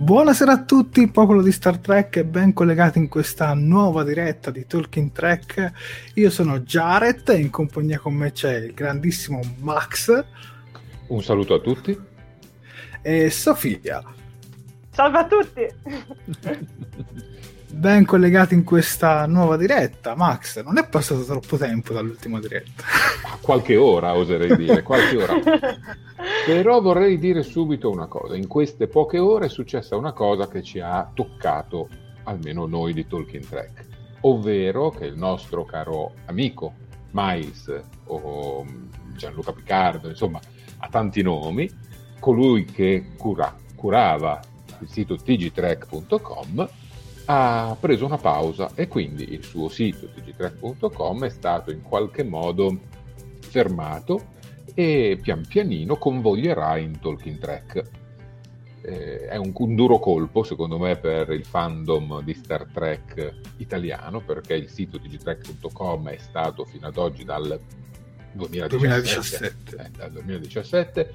[0.00, 4.64] Buonasera a tutti, popolo di Star Trek e ben collegati in questa nuova diretta di
[4.64, 5.72] Talking Trek.
[6.14, 10.24] Io sono Jared e in compagnia con me c'è il grandissimo Max.
[11.08, 12.00] Un saluto a tutti.
[13.02, 14.00] E Sofia.
[14.88, 15.66] Salve a tutti!
[17.74, 20.14] ben collegati in questa nuova diretta.
[20.14, 22.84] Max, non è passato troppo tempo dall'ultima diretta.
[23.40, 25.34] Qualche ora, oserei dire, qualche ora.
[26.48, 28.34] Però vorrei dire subito una cosa.
[28.34, 31.90] In queste poche ore è successa una cosa che ci ha toccato,
[32.22, 33.86] almeno noi di Talking Track,
[34.22, 36.72] ovvero che il nostro caro amico
[37.10, 38.64] Miles o
[39.14, 40.40] Gianluca Picardo, insomma,
[40.78, 41.68] ha tanti nomi,
[42.18, 44.40] colui che cura, curava
[44.80, 46.70] il sito tgtrack.com
[47.26, 52.74] ha preso una pausa e quindi il suo sito tgtrack.com è stato in qualche modo
[53.38, 54.36] fermato
[54.78, 57.82] e pian pianino convoglierà in Talking Track.
[58.82, 64.20] Eh, è un, un, duro colpo secondo me per il fandom di Star Trek italiano
[64.20, 67.58] perché il sito tgtrack.com è stato fino ad oggi dal
[68.30, 69.76] 2017, 2017.
[69.84, 71.14] Eh, dal 2017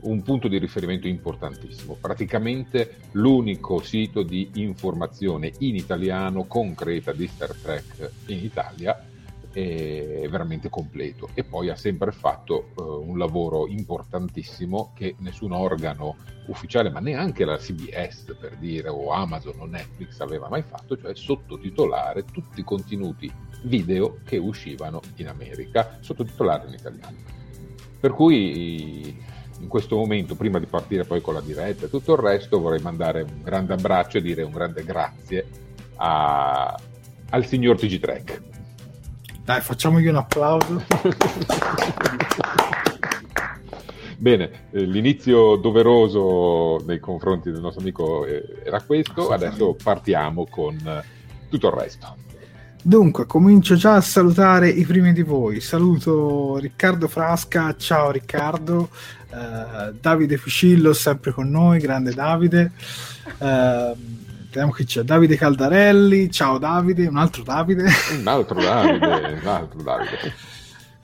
[0.00, 7.52] un punto di riferimento importantissimo, praticamente l'unico sito di informazione in italiano concreta di Star
[7.52, 9.10] Trek in Italia
[9.52, 16.16] è veramente completo e poi ha sempre fatto uh, un lavoro importantissimo che nessun organo
[16.46, 21.14] ufficiale, ma neanche la CBS per dire o Amazon o Netflix aveva mai fatto, cioè
[21.14, 23.30] sottotitolare tutti i contenuti
[23.64, 27.16] video che uscivano in America, sottotitolare in italiano.
[28.00, 29.16] Per cui
[29.60, 32.80] in questo momento, prima di partire poi con la diretta e tutto il resto, vorrei
[32.80, 35.46] mandare un grande abbraccio e dire un grande grazie
[35.96, 36.76] a,
[37.30, 38.42] al signor TG Trek.
[39.44, 40.84] Dai, facciamogli un applauso.
[44.16, 50.76] Bene, eh, l'inizio doveroso nei confronti del nostro amico eh, era questo, adesso partiamo con
[50.76, 51.02] eh,
[51.48, 52.16] tutto il resto.
[52.84, 55.60] Dunque, comincio già a salutare i primi di voi.
[55.60, 58.90] Saluto Riccardo Frasca, ciao Riccardo,
[59.30, 62.72] uh, Davide Fucillo sempre con noi, grande Davide.
[64.52, 67.88] Vediamo chi c'è, Davide Caldarelli, ciao Davide, un altro Davide.
[68.18, 69.06] Un altro Davide,
[69.40, 70.34] un altro Davide.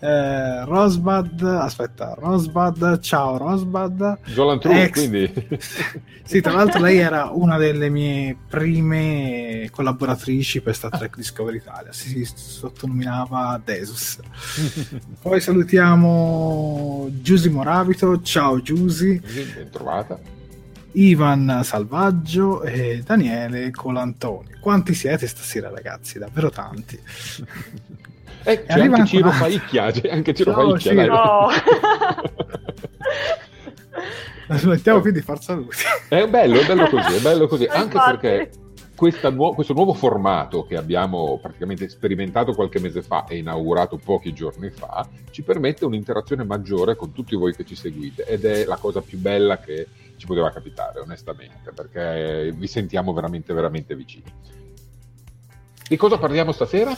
[0.00, 4.18] Eh, Rosbad, aspetta, Rosbad, ciao Rosbad.
[4.26, 4.92] Jolan True, Ex...
[4.92, 5.32] quindi.
[6.24, 11.90] sì, tra l'altro lei era una delle mie prime collaboratrici per Star Trek Discovery Italia,
[11.90, 14.18] si, si sottonominava Desus.
[15.22, 19.18] Poi salutiamo Giusy Moravito, ciao Giusy.
[19.18, 20.36] Ben trovata.
[21.00, 24.56] Ivan Salvaggio e Daniele Colantonio.
[24.60, 26.18] Quanti siete stasera ragazzi?
[26.18, 27.00] Davvero tanti.
[28.42, 30.90] Eh, c'è anche Ciro Faicchia, c'è anche Ciro no, Faicchia.
[30.90, 31.14] Ciro.
[31.14, 31.48] No.
[34.56, 35.76] Smettiamo qui di far saluti.
[36.08, 37.66] È bello, è bello così, è bello così.
[37.70, 38.50] anche perché
[39.30, 44.70] nu- questo nuovo formato che abbiamo praticamente sperimentato qualche mese fa e inaugurato pochi giorni
[44.70, 49.00] fa ci permette un'interazione maggiore con tutti voi che ci seguite ed è la cosa
[49.00, 49.86] più bella che
[50.19, 54.32] ci poteva capitare, onestamente, perché vi sentiamo veramente, veramente vicini.
[55.88, 56.94] Di cosa parliamo stasera?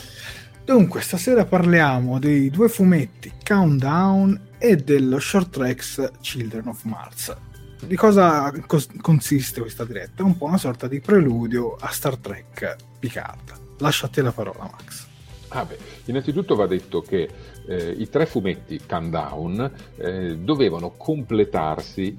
[0.64, 7.36] Dunque, stasera parliamo dei due fumetti Countdown e dello short tracks Children of Mars.
[7.82, 10.22] Di cosa cos- consiste questa diretta?
[10.22, 13.52] È un po' una sorta di preludio a Star Trek Picard.
[13.78, 15.06] Lascio a te la parola, Max.
[15.48, 17.28] Ah beh, innanzitutto va detto che
[17.66, 22.16] eh, i tre fumetti Countdown eh, dovevano completarsi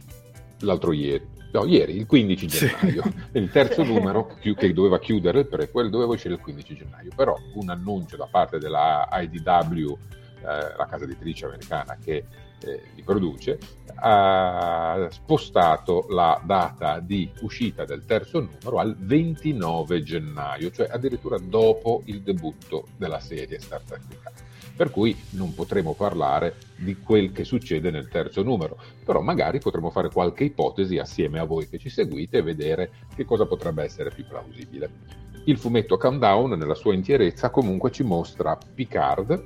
[0.61, 3.03] l'altro ieri, no, ieri, il 15 gennaio.
[3.31, 3.37] Sì.
[3.37, 7.69] Il terzo numero che doveva chiudere il prequel doveva uscire il 15 gennaio, però un
[7.69, 9.97] annuncio da parte della IDW,
[10.39, 12.25] eh, la casa editrice americana che
[12.63, 13.57] eh, li produce,
[13.95, 22.01] ha spostato la data di uscita del terzo numero al 29 gennaio, cioè addirittura dopo
[22.05, 24.01] il debutto della serie Star Trek
[24.81, 29.91] per cui non potremo parlare di quel che succede nel terzo numero, però magari potremo
[29.91, 34.09] fare qualche ipotesi assieme a voi che ci seguite e vedere che cosa potrebbe essere
[34.09, 34.89] più plausibile.
[35.45, 39.39] Il fumetto Countdown nella sua intierezza comunque ci mostra Picard,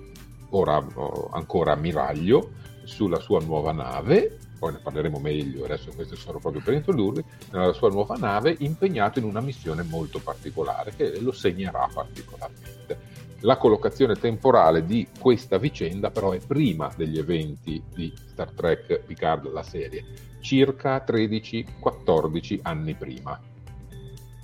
[0.51, 2.51] ora oh, ancora ammiraglio,
[2.85, 7.21] sulla sua nuova nave, poi ne parleremo meglio, adesso queste sono proprio per introdurvi,
[7.51, 13.24] nella sua nuova nave impegnato in una missione molto particolare che lo segnerà particolarmente.
[13.45, 19.51] La collocazione temporale di questa vicenda però è prima degli eventi di Star Trek Picard,
[19.51, 20.03] la serie,
[20.39, 23.39] circa 13-14 anni prima.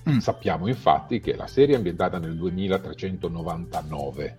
[0.08, 0.20] Mm.
[0.20, 4.38] Sappiamo infatti che la serie è ambientata nel 2399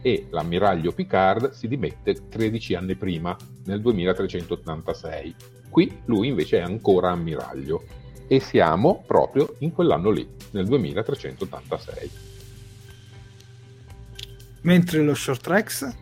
[0.00, 3.36] e l'ammiraglio Picard si dimette 13 anni prima,
[3.66, 5.34] nel 2386.
[5.68, 7.82] Qui lui invece è ancora ammiraglio
[8.26, 12.27] e siamo proprio in quell'anno lì, nel 2386.
[14.62, 15.96] Mentre lo short tracks?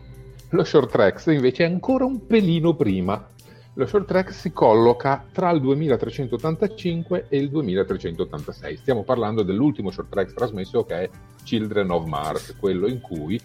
[0.49, 3.29] Lo short tracks invece è ancora un pelino prima.
[3.73, 8.77] Lo short track si colloca tra il 2385 e il 2386.
[8.77, 11.09] Stiamo parlando dell'ultimo short track trasmesso che è
[11.43, 13.39] Children of Mars, quello in cui,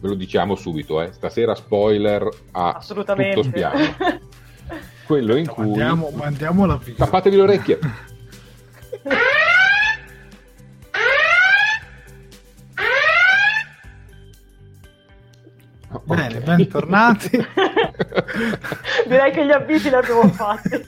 [0.00, 3.78] ve lo diciamo subito, eh, stasera spoiler a tutto spiano.
[5.06, 5.66] quello in cui...
[5.66, 6.80] Mandiamo, mandiamo la.
[6.96, 7.78] Tappatevi le orecchie.
[16.42, 17.30] bentornati.
[19.06, 20.86] Direi che gli avvisi li abbiamo fatti.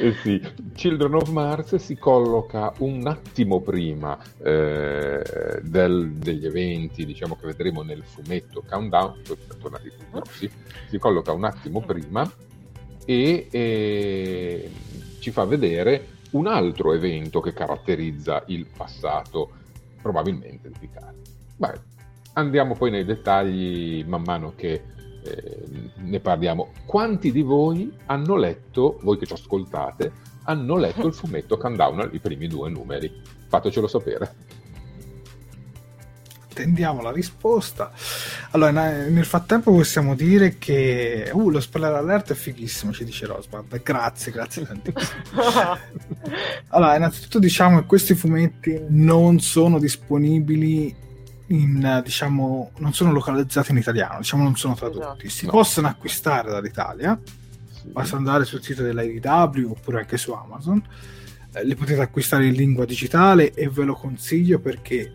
[0.00, 0.40] eh sì.
[0.74, 5.22] Children of Mars si colloca un attimo prima eh,
[5.62, 9.22] del, degli eventi diciamo, che vedremo nel fumetto Countdown,
[9.60, 10.50] tornati grossi,
[10.88, 12.28] si colloca un attimo prima
[13.04, 14.70] e, e
[15.20, 19.50] ci fa vedere un altro evento che caratterizza il passato,
[20.00, 21.14] probabilmente il Picard.
[21.56, 21.80] Beh,
[22.34, 24.82] Andiamo poi nei dettagli man mano che
[25.24, 25.64] eh,
[25.96, 26.72] ne parliamo.
[26.84, 30.12] Quanti di voi hanno letto, voi che ci ascoltate,
[30.44, 33.22] hanno letto il fumetto Countdown, i primi due numeri?
[33.48, 34.34] Fatecelo sapere.
[36.52, 37.92] Attendiamo la risposta.
[38.50, 43.80] Allora, nel frattempo possiamo dire che uh, lo spoiler alert è fighissimo, ci dice Rosband.
[43.82, 45.22] Grazie, grazie tantissimo.
[46.68, 50.94] allora, innanzitutto diciamo che questi fumetti non sono disponibili
[51.52, 55.26] in, diciamo, non sono localizzati in italiano, diciamo non sono tradotti.
[55.26, 55.28] Esatto.
[55.28, 55.52] Si no.
[55.52, 57.18] possono acquistare dall'Italia,
[57.70, 57.88] sì.
[57.88, 60.82] basta andare sul sito dell'IDW oppure anche su Amazon.
[61.52, 65.12] Eh, li potete acquistare in lingua digitale e ve lo consiglio perché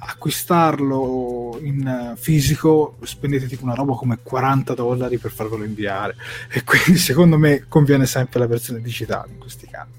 [0.00, 6.14] acquistarlo in fisico spendete tipo una roba come 40 dollari per farvelo inviare
[6.50, 9.90] e quindi secondo me conviene sempre la versione digitale in questi casi.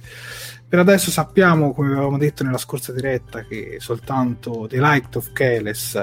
[0.70, 6.00] Per adesso sappiamo, come avevamo detto nella scorsa diretta, che soltanto The Light of Keles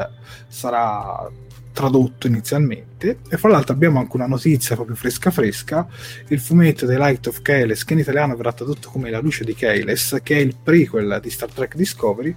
[0.48, 1.30] sarà
[1.72, 3.18] tradotto inizialmente.
[3.28, 5.86] E fra l'altro abbiamo anche una notizia proprio fresca fresca.
[6.28, 9.54] Il fumetto The Light of Keles che in italiano verrà tradotto come La luce di
[9.54, 12.34] Keles che è il prequel di Star Trek Discovery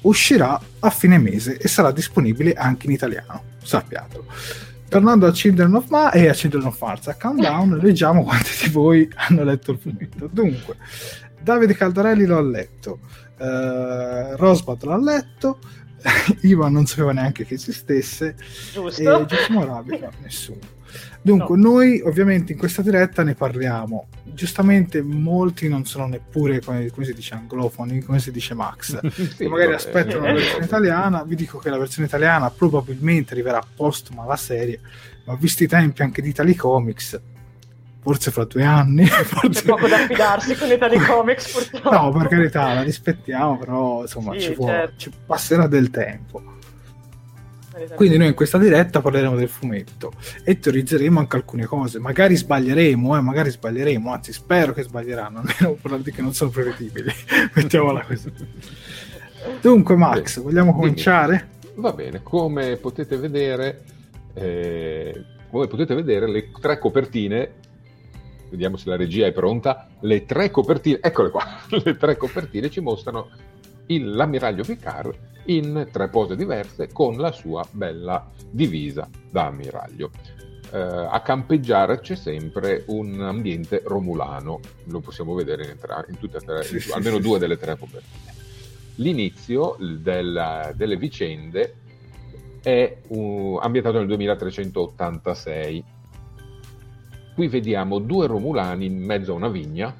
[0.00, 3.42] uscirà a fine mese e sarà disponibile anche in italiano.
[3.62, 4.24] Sappiatelo.
[4.88, 8.70] Tornando a Children of Ma e a Children of Mars a Countdown leggiamo quanti di
[8.70, 10.26] voi hanno letto il fumetto.
[10.32, 10.76] Dunque
[11.40, 12.98] Davide Caldarelli l'ha letto
[13.38, 15.58] uh, Rosbad l'ha letto
[16.42, 18.36] Ivan non sapeva neanche che esistesse
[18.72, 19.20] Giusto.
[19.20, 20.74] e Giacomo Rabica nessuno.
[21.20, 21.70] Dunque, no.
[21.70, 24.06] noi ovviamente in questa diretta ne parliamo.
[24.22, 28.98] Giustamente molti non sono neppure, come, come si dice, anglofoni, come si dice Max,
[29.34, 31.24] sì, magari vabbè, aspettano la versione italiana.
[31.24, 34.80] Vi dico che la versione italiana probabilmente arriverà postuma alla serie,
[35.24, 37.20] ma visti i tempi anche di Italy Comics,
[38.06, 39.04] forse fra due anni.
[39.10, 39.62] Forse...
[39.62, 41.90] C'è poco da affidarsi con l'Italy Comics, purtroppo.
[41.90, 44.94] No, per carità, la rispettiamo, però insomma sì, ci, può, certo.
[44.96, 46.54] ci passerà del tempo.
[47.96, 50.12] Quindi noi in questa diretta parleremo del fumetto
[50.44, 51.98] e teorizzeremo anche alcune cose.
[51.98, 57.12] Magari sbaglieremo, eh, magari sbaglieremo, anzi spero che sbaglieranno, almeno per che non sono prevedibili.
[57.54, 58.32] Mettiamola così.
[59.60, 61.48] Dunque Max, Beh, vogliamo cominciare?
[61.74, 63.82] Va bene, come potete vedere,
[64.32, 67.64] eh, come potete vedere le tre copertine
[68.48, 72.80] vediamo se la regia è pronta, le tre copertine, eccole qua, le tre copertine ci
[72.80, 73.30] mostrano
[73.86, 75.14] il, l'ammiraglio Picard
[75.46, 80.10] in tre pose diverse con la sua bella divisa da ammiraglio.
[80.72, 86.38] Eh, a campeggiare c'è sempre un ambiente romulano, lo possiamo vedere in, tre, in tutte
[86.38, 88.34] e tre, sì, sì, almeno sì, due delle tre copertine.
[88.96, 91.74] L'inizio della, delle vicende
[92.62, 95.84] è uh, ambientato nel 2386
[97.36, 99.94] Qui vediamo due Romulani in mezzo a una vigna,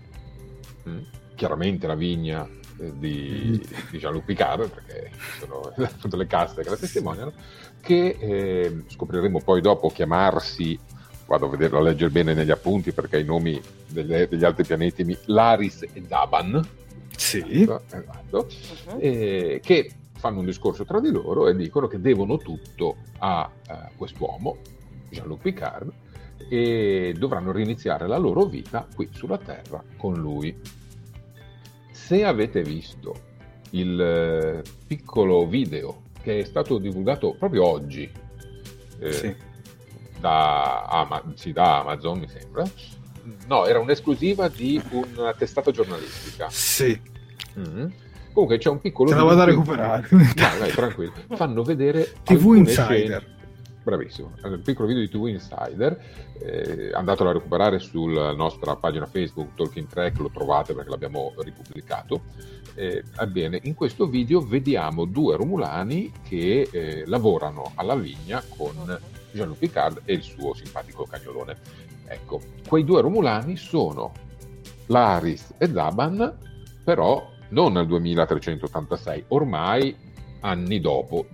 [0.89, 0.99] mm,
[1.35, 6.79] chiaramente la vigna eh, di, di Jean-Luc Picard, perché sono appunto le caste che la
[6.79, 7.35] testimoniano,
[7.83, 10.79] che eh, scopriremo poi dopo chiamarsi,
[11.27, 15.05] vado a vederlo a leggere bene negli appunti perché i nomi delle, degli altri pianeti,
[15.05, 16.67] mi, Laris e Daban,
[17.15, 17.45] sì.
[17.51, 18.49] esatto, esatto
[18.87, 18.99] uh-huh.
[18.99, 23.91] eh, che fanno un discorso tra di loro e dicono che devono tutto a, a
[23.95, 24.57] quest'uomo,
[25.11, 25.93] Jean-Luc Picard,
[26.49, 30.57] e dovranno riniziare la loro vita qui sulla Terra con lui.
[31.91, 33.15] Se avete visto
[33.71, 38.11] il eh, piccolo video che è stato divulgato proprio oggi
[38.99, 39.35] eh, sì.
[40.21, 42.65] da, Ama- sì, da Amazon, mi sembra,
[43.47, 46.49] no, era un'esclusiva di una testata giornalistica.
[46.49, 46.99] Sì.
[47.59, 47.87] Mm-hmm.
[48.33, 49.11] Comunque c'è un piccolo.
[49.11, 50.07] Te la vado a recuperare.
[50.11, 51.13] Vai, vai, tranquillo.
[51.35, 52.13] Fanno vedere.
[52.23, 53.23] TV Insider.
[53.23, 53.36] Scene
[53.87, 55.97] bravissimo, un piccolo video di TV Insider,
[56.41, 62.23] eh, andatelo a recuperare sulla nostra pagina Facebook Talking Track, lo trovate perché l'abbiamo ripubblicato.
[62.75, 68.75] Eh, ebbene, in questo video vediamo due Romulani che eh, lavorano alla vigna con
[69.31, 71.57] Jean-Luc Picard e il suo simpatico cagnolone.
[72.09, 74.13] Ecco, quei due Romulani sono
[74.87, 76.37] Laris e Zaban,
[76.83, 80.06] però non nel 2386, ormai
[80.47, 81.27] anni dopo,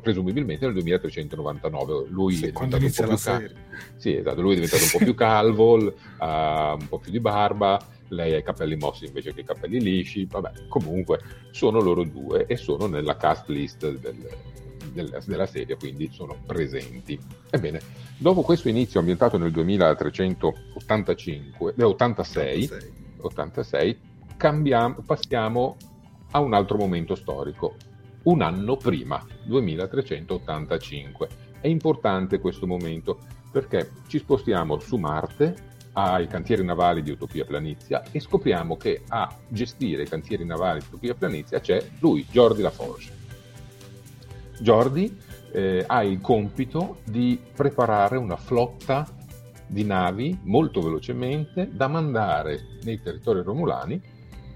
[0.00, 2.08] presumibilmente nel 2399.
[2.08, 3.48] Lui sì, è quando inizia la serie.
[3.48, 3.56] Cal-
[3.96, 7.78] sì, esatto, lui è diventato un po' più calvo, uh, un po' più di barba,
[8.08, 12.44] lei ha i capelli mossi invece che i capelli lisci, vabbè, comunque sono loro due
[12.46, 14.28] e sono nella cast list del,
[14.92, 17.18] del, della serie, quindi sono presenti.
[17.50, 17.80] Ebbene,
[18.18, 22.98] dopo questo inizio ambientato nel 2385, eh, 86, 86.
[23.22, 23.98] 86
[24.36, 25.76] cambiamo, passiamo
[26.32, 27.76] a un altro momento storico,
[28.24, 31.28] un anno prima, 2385.
[31.60, 33.18] È importante questo momento
[33.50, 39.34] perché ci spostiamo su Marte ai cantieri navali di Utopia Planizia e scopriamo che a
[39.48, 43.18] gestire i cantieri navali di Utopia Planizia c'è lui, Jordi Laforge.
[44.60, 45.16] Jordi
[45.52, 49.06] eh, ha il compito di preparare una flotta
[49.66, 54.00] di navi molto velocemente da mandare nei territori romulani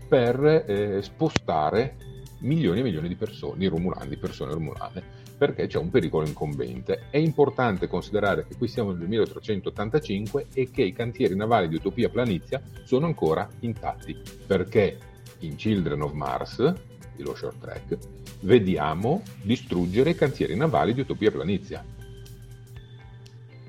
[0.08, 1.96] per eh, spostare
[2.44, 5.02] milioni e milioni di persone, di romulani, di persone romulane,
[5.36, 7.04] perché c'è un pericolo incombente.
[7.10, 12.08] È importante considerare che qui siamo nel 1885 e che i cantieri navali di Utopia
[12.08, 14.98] Planizia sono ancora intatti, perché
[15.40, 16.72] in Children of Mars,
[17.16, 17.98] di lo short track,
[18.40, 21.84] vediamo distruggere i cantieri navali di Utopia Planizia.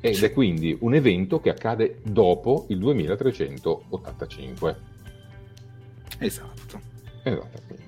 [0.01, 4.77] Ed è quindi un evento che accade dopo il 2385.
[6.19, 6.79] Esatto.
[7.23, 7.84] Esattamente.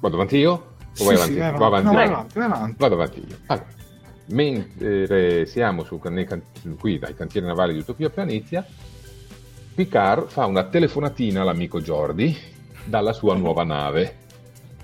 [0.00, 0.52] Vado avanti io?
[0.52, 1.38] O Sì, vai sì, avanti?
[1.38, 2.74] vai Va avanti, No, vai avanti, vai avanti.
[2.78, 3.36] Vado avanti io.
[3.46, 3.66] Allora,
[4.26, 6.42] mentre siamo su, can-
[6.78, 8.64] qui dai cantieri navali di Utopia Planezia,
[9.74, 12.36] Picard fa una telefonatina all'amico Jordi
[12.84, 14.26] dalla sua nuova nave.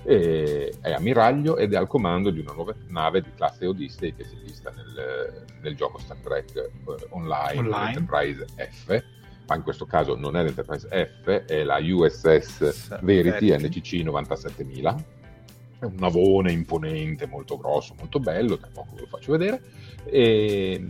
[0.07, 4.23] E- è ammiraglio ed è al comando di una nuova nave di classe Odyssey che
[4.23, 6.69] si è vista nel, nel gioco Star Trek eh,
[7.09, 7.87] online, Online.
[7.97, 9.03] Enterprise F,
[9.47, 13.55] ma in questo caso non è l'Enterprise F, è la USS Verity.
[13.55, 15.05] NCC 97000.
[15.79, 19.61] È un navone imponente, molto grosso, molto bello, tra poco ve lo faccio vedere.
[20.05, 20.83] E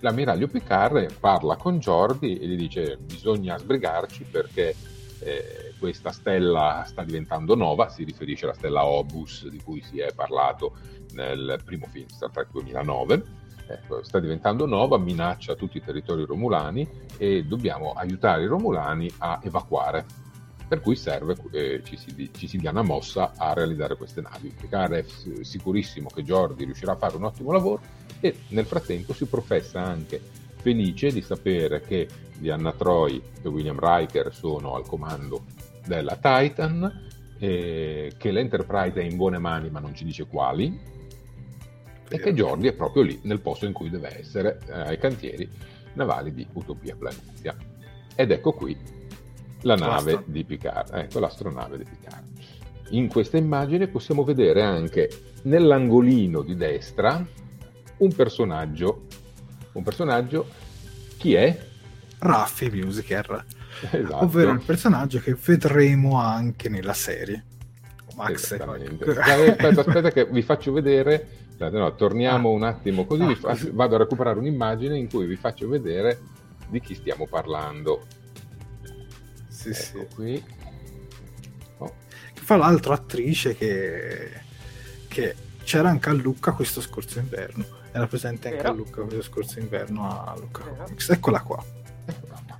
[0.00, 4.74] l'ammiraglio Picard parla con Jordi e gli dice bisogna sbrigarci perché
[5.20, 10.12] eh, questa stella sta diventando nova, si riferisce alla stella Obus di cui si è
[10.14, 10.76] parlato
[11.12, 13.44] nel primo film Star Trek 2009.
[13.66, 19.40] Ecco, sta diventando nova, minaccia tutti i territori romulani e dobbiamo aiutare i romulani a
[19.42, 20.04] evacuare.
[20.68, 24.52] Per cui serve eh, ci, si, ci si dia una mossa a realizzare queste navi.
[24.58, 25.04] Picard è
[25.42, 27.80] sicurissimo che Jordi riuscirà a fare un ottimo lavoro
[28.20, 30.20] e nel frattempo si professa anche
[30.56, 32.08] felice di sapere che
[32.38, 35.44] Diana Troy e William Riker sono al comando
[35.86, 37.08] della Titan,
[37.38, 40.76] eh, che l'Enterprise è in buone mani ma non ci dice quali,
[42.08, 45.48] e che Jordi è proprio lì, nel posto in cui deve essere, eh, ai cantieri
[45.94, 47.56] navali di Utopia Planezia.
[48.14, 48.76] Ed ecco qui
[49.62, 52.24] la nave L'astro- di Picard, ecco l'astronave di Picard.
[52.90, 55.10] In questa immagine possiamo vedere anche
[55.42, 57.26] nell'angolino di destra
[57.98, 59.06] un personaggio,
[59.72, 60.46] un personaggio,
[61.16, 61.58] chi è?
[62.18, 63.44] Raffi Musiker,
[63.90, 64.24] Esatto.
[64.24, 67.44] ovvero il personaggio che vedremo anche nella serie.
[68.14, 68.52] Max.
[68.52, 71.28] Aspetta, aspetta che vi faccio vedere.
[71.58, 72.52] Aspetta, no, torniamo Ah.
[72.52, 73.70] un attimo così, Ah, vi fa- così.
[73.70, 76.20] vado a recuperare un'immagine in cui vi faccio vedere
[76.68, 78.04] di chi stiamo parlando.
[79.48, 79.96] Sì, sì.
[79.98, 80.44] Ecco qui.
[81.78, 81.94] Oh,
[82.34, 84.30] Fa l'altra attrice che,
[85.08, 85.34] che
[85.64, 87.64] c'era anche a Lucca questo scorso inverno.
[87.90, 88.72] Era presente anche Vero.
[88.72, 90.84] a Lucca questo scorso inverno a Lucca Vero.
[90.84, 91.08] Comics.
[91.08, 91.64] Eccola qua.
[92.04, 92.58] eccola qua.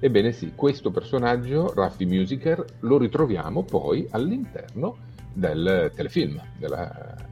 [0.00, 4.98] Ebbene sì, questo personaggio, Raffi Musiker, lo ritroviamo poi all'interno
[5.32, 7.30] del telefilm della- de-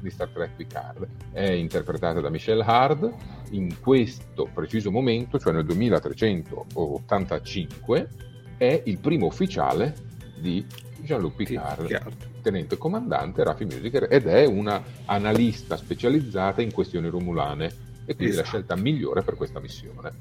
[0.00, 1.06] di Star Trek Picard.
[1.32, 3.12] È interpretata da Michelle Hard.
[3.50, 8.08] In questo preciso momento, cioè nel 2385,
[8.56, 9.94] è il primo ufficiale
[10.38, 10.64] di
[11.02, 12.14] Jean-Luc Picard, Picard.
[12.42, 17.66] tenente comandante Raffi Musiker, ed è una analista specializzata in questioni romulane
[18.06, 18.46] e quindi la Esatto.
[18.46, 20.12] scelta migliore per questa missione.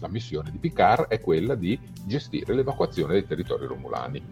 [0.00, 4.22] La missione di Picard è quella di gestire l'evacuazione dei territori romulani.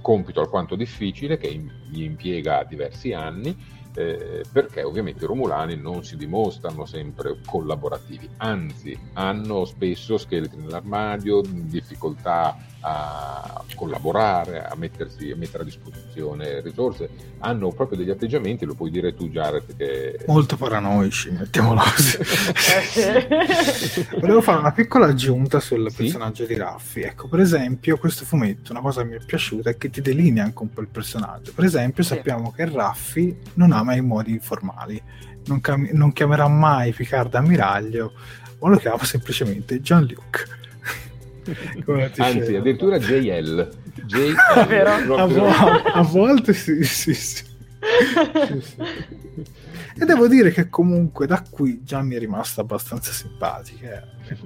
[0.00, 3.56] Compito alquanto difficile che gli impiega diversi anni
[3.94, 11.40] eh, perché ovviamente i romulani non si dimostrano sempre collaborativi, anzi hanno spesso scheletri nell'armadio,
[11.42, 17.08] difficoltà a collaborare, a, mettersi, a mettere a disposizione risorse,
[17.40, 20.24] hanno proprio degli atteggiamenti, lo puoi dire tu Jared che...
[20.26, 22.18] Molto paranoici, mettiamola così.
[22.24, 24.06] Sì.
[24.20, 25.96] Volevo fare una piccola aggiunta sul Sì?
[25.96, 27.02] personaggio di Raffi.
[27.02, 30.44] Ecco, per esempio, questo fumetto, una cosa che mi è piaciuta è che ti delinea
[30.44, 31.52] anche un po' il personaggio.
[31.54, 32.14] Per esempio, Sì.
[32.14, 35.00] sappiamo che Raffi non ama i modi formali,
[35.46, 38.12] non, cam- non chiamerà mai Picard ammiraglio,
[38.60, 40.56] ma lo chiama semplicemente Jean-Luc.
[42.18, 43.68] Anzi, addirittura JL.
[44.04, 45.16] JL Vero?
[45.16, 47.44] a, vo- a volte sì, sì, sì.
[47.44, 48.76] Sì, sì.
[50.00, 54.02] E devo dire che comunque da qui già mi è rimasta abbastanza simpatica.
[54.02, 54.36] eh.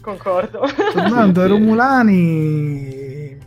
[0.00, 0.60] Concordo.
[0.92, 1.52] Tornando ai Sì.
[1.52, 3.38] Romulani,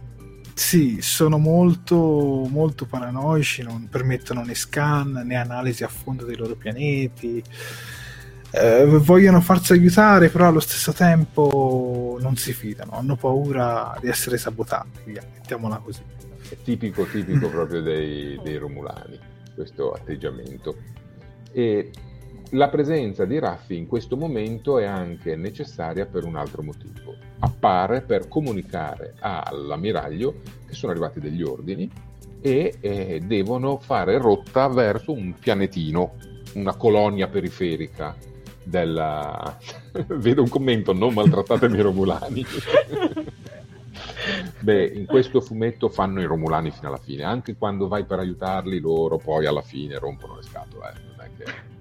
[0.54, 6.56] sì, sono molto, molto paranoici, non permettono né scan né analisi a fondo dei loro
[6.56, 7.44] pianeti.
[8.52, 14.38] Eh, vogliono farsi aiutare, però allo stesso tempo non si fidano, hanno paura di essere
[14.38, 15.02] sabotati.
[15.06, 16.02] Via, mettiamola così.
[16.50, 19.20] È tipico, tipico proprio dei, dei Romulani,
[19.54, 20.76] questo atteggiamento.
[21.52, 21.92] E
[22.52, 27.16] la presenza di Raffi in questo momento è anche necessaria per un altro motivo.
[27.40, 31.92] Appare per comunicare all'ammiraglio che sono arrivati degli ordini
[32.40, 36.14] e eh, devono fare rotta verso un pianetino,
[36.54, 38.16] una colonia periferica
[38.70, 39.58] della...
[40.08, 42.46] Vedo un commento, non maltrattatemi i Romulani.
[44.60, 48.80] Beh, in questo fumetto fanno i Romulani fino alla fine, anche quando vai per aiutarli
[48.80, 50.90] loro poi alla fine rompono le scatole.
[50.90, 51.76] eh, non è che-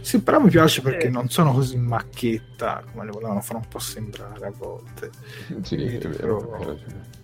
[0.00, 3.78] Sì, però mi piace perché non sono così macchietta come le volevano fare un po'
[3.78, 5.10] sembrare a volte.
[5.62, 6.36] Sì, è vero.
[6.38, 7.22] Però- hai ragione.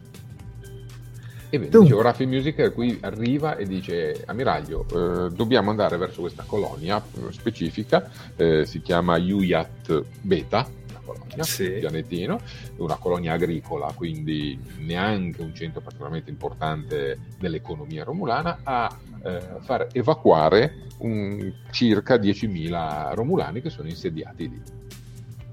[1.52, 2.26] E bene, Dunque.
[2.26, 4.86] Musiker qui arriva e dice ammiraglio,
[5.26, 11.42] eh, dobbiamo andare verso questa colonia eh, specifica, eh, si chiama Uyat Beta, una colonia,
[11.42, 11.64] Sì.
[11.66, 12.40] un pianetino,
[12.76, 20.86] una colonia agricola, quindi neanche un centro particolarmente importante dell'economia romulana, a eh, far evacuare
[20.98, 24.62] un- circa 10.000 romulani che sono insediati lì.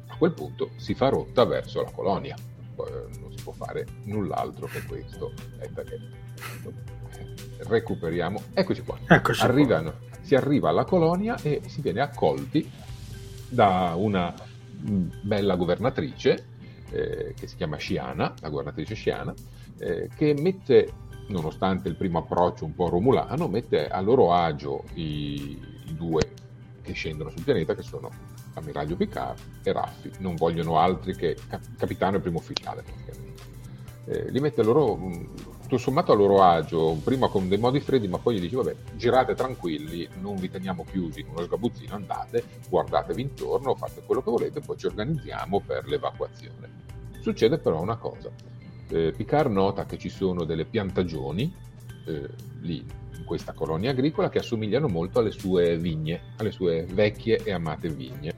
[0.09, 2.35] A quel punto si fa rotta verso la colonia.
[2.85, 5.33] Eh, non si può fare null'altro che questo.
[5.59, 8.41] Aspetta che eh, recuperiamo.
[8.53, 8.97] Eccoci qua.
[9.07, 9.49] Eccoci qua.
[9.49, 12.69] Arrivano, si arriva alla colonia e si viene accolti
[13.49, 14.33] da una
[14.81, 16.45] mh, bella governatrice
[16.91, 19.33] eh, che si chiama Sciana, la governatrice Sciana,
[19.79, 20.91] eh, che mette,
[21.27, 26.21] nonostante il primo approccio un po' romulano, mette a loro agio i, i due
[26.81, 28.09] che scendono sul pianeta, che sono
[28.59, 30.11] l'ammiraglio Picard e Raffi.
[30.19, 33.25] Non vogliono altri che cap- capitano e primo ufficiale, praticamente.
[34.05, 35.29] Eh, li mette loro, mh,
[35.63, 38.75] tutto sommato a loro agio, prima con dei modi freddi, ma poi gli dice, vabbè,
[38.95, 44.31] girate tranquilli, non vi teniamo chiusi in uno sgabuzzino, andate, guardatevi intorno, fate quello che
[44.31, 46.85] volete, poi ci organizziamo per l'evacuazione.
[47.19, 48.31] Succede però una cosa,
[48.89, 51.53] eh, Picard nota che ci sono delle piantagioni
[52.07, 52.27] eh,
[52.61, 52.83] lì
[53.17, 57.89] in questa colonia agricola che assomigliano molto alle sue vigne, alle sue vecchie e amate
[57.89, 58.33] vigne.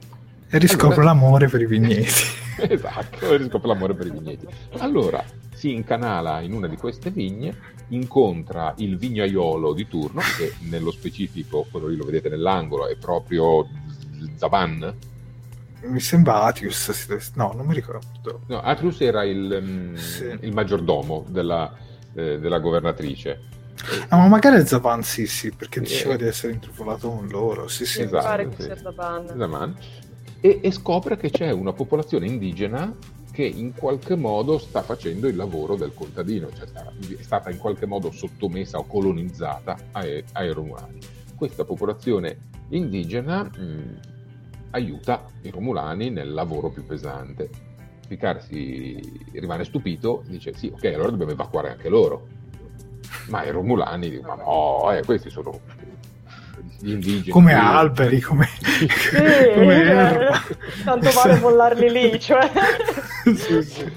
[0.48, 2.10] E riscopro Allora- l'amore per i vigneti.
[2.68, 4.46] esatto, riscopre l'amore per i vigneti.
[4.78, 5.22] Allora
[5.54, 7.54] si incanala in una di queste vigne,
[7.88, 13.68] incontra il vignaiolo di turno, che nello specifico, quello lì lo vedete nell'angolo, è proprio
[14.36, 14.94] Zavan.
[15.82, 17.32] Mi sembra Atius.
[17.34, 18.40] No, non mi ricordo.
[18.48, 20.36] No, Atrius era il, mm, Sì.
[20.40, 21.74] il maggiordomo della,
[22.14, 23.40] eh, della governatrice.
[24.08, 26.18] Ah, ma magari è Zavan, sì, sì, perché diceva eh.
[26.18, 27.68] di essere intrufolato con loro.
[27.68, 28.02] Sì, sì.
[28.02, 28.24] Esatto.
[28.24, 28.62] pare che sì.
[28.62, 29.26] sia Zaban.
[29.36, 29.76] Zaman,
[30.40, 32.94] e, e scopre che c'è una popolazione indigena
[33.30, 37.58] che in qualche modo sta facendo il lavoro del contadino, cioè sta- è stata in
[37.58, 40.98] qualche modo sottomessa o colonizzata ai, ai Romulani.
[41.36, 42.36] Questa popolazione
[42.70, 44.00] indigena mh,
[44.70, 47.48] aiuta i Romulani nel lavoro più pesante.
[48.06, 49.00] Picard si
[49.32, 52.26] rimane stupito, dice sì, ok, allora dobbiamo evacuare anche loro.
[53.28, 55.60] Ma i Romulani dicono, ma no, eh, questi sono
[56.78, 57.30] gli indigeni.
[57.30, 58.86] Come alberi, come, Sì,
[59.54, 60.42] come eh, erba.
[60.84, 62.50] tanto vale mollarli lì, cioè.
[63.24, 63.92] Sì, sì.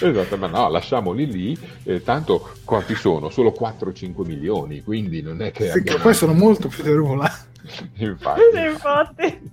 [0.00, 3.28] Esatto, ma no, lasciamoli lì, eh, tanto quanti sono?
[3.30, 5.70] Solo 4-5 milioni, quindi non è che...
[5.70, 7.34] Sì, abbiamo- poi sono molto più dei Romulani.
[7.98, 9.50] Infatti, infatti.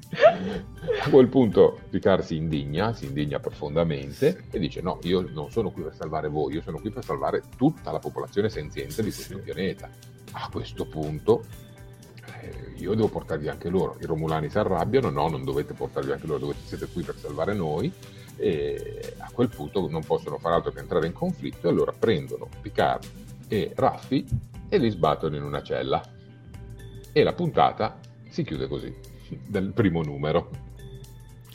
[1.04, 5.70] a quel punto Picard si indigna, si indigna profondamente e dice no, io non sono
[5.70, 9.38] qui per salvare voi, io sono qui per salvare tutta la popolazione senziente di questo
[9.40, 9.90] pianeta.
[10.32, 11.44] A questo punto
[12.42, 13.98] eh, io devo portarvi anche loro.
[14.02, 17.54] I Romulani si arrabbiano, no, non dovete portarvi anche loro, dovete, siete qui per salvare
[17.54, 17.92] noi.
[18.38, 22.48] E a quel punto non possono fare altro che entrare in conflitto e allora prendono
[22.62, 23.06] Picard
[23.50, 24.26] e Raffi
[24.70, 26.02] e li sbattono in una cella.
[27.12, 28.94] E la puntata si chiude così,
[29.48, 30.50] del primo numero.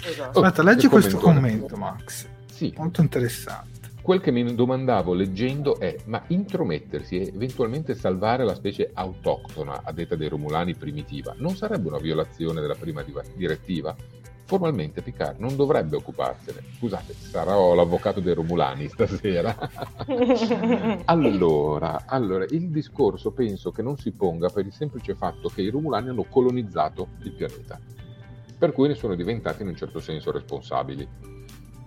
[0.04, 0.38] Esatto.
[0.38, 2.26] Oh, Aspetta, leggi che questo commento, Max.
[2.50, 3.72] Sì, Molto interessante.
[4.04, 9.92] Quel che mi domandavo leggendo è, ma intromettersi e eventualmente salvare la specie autoctona, a
[9.92, 13.02] detta dei Romulani primitiva, non sarebbe una violazione della prima
[13.34, 13.96] direttiva?
[14.46, 16.60] Formalmente Picard non dovrebbe occuparsene.
[16.76, 19.56] Scusate, sarò l'avvocato dei Romulani stasera.
[21.06, 25.70] allora, allora, il discorso penso che non si ponga per il semplice fatto che i
[25.70, 27.80] Romulani hanno colonizzato il pianeta,
[28.58, 31.08] per cui ne sono diventati in un certo senso responsabili.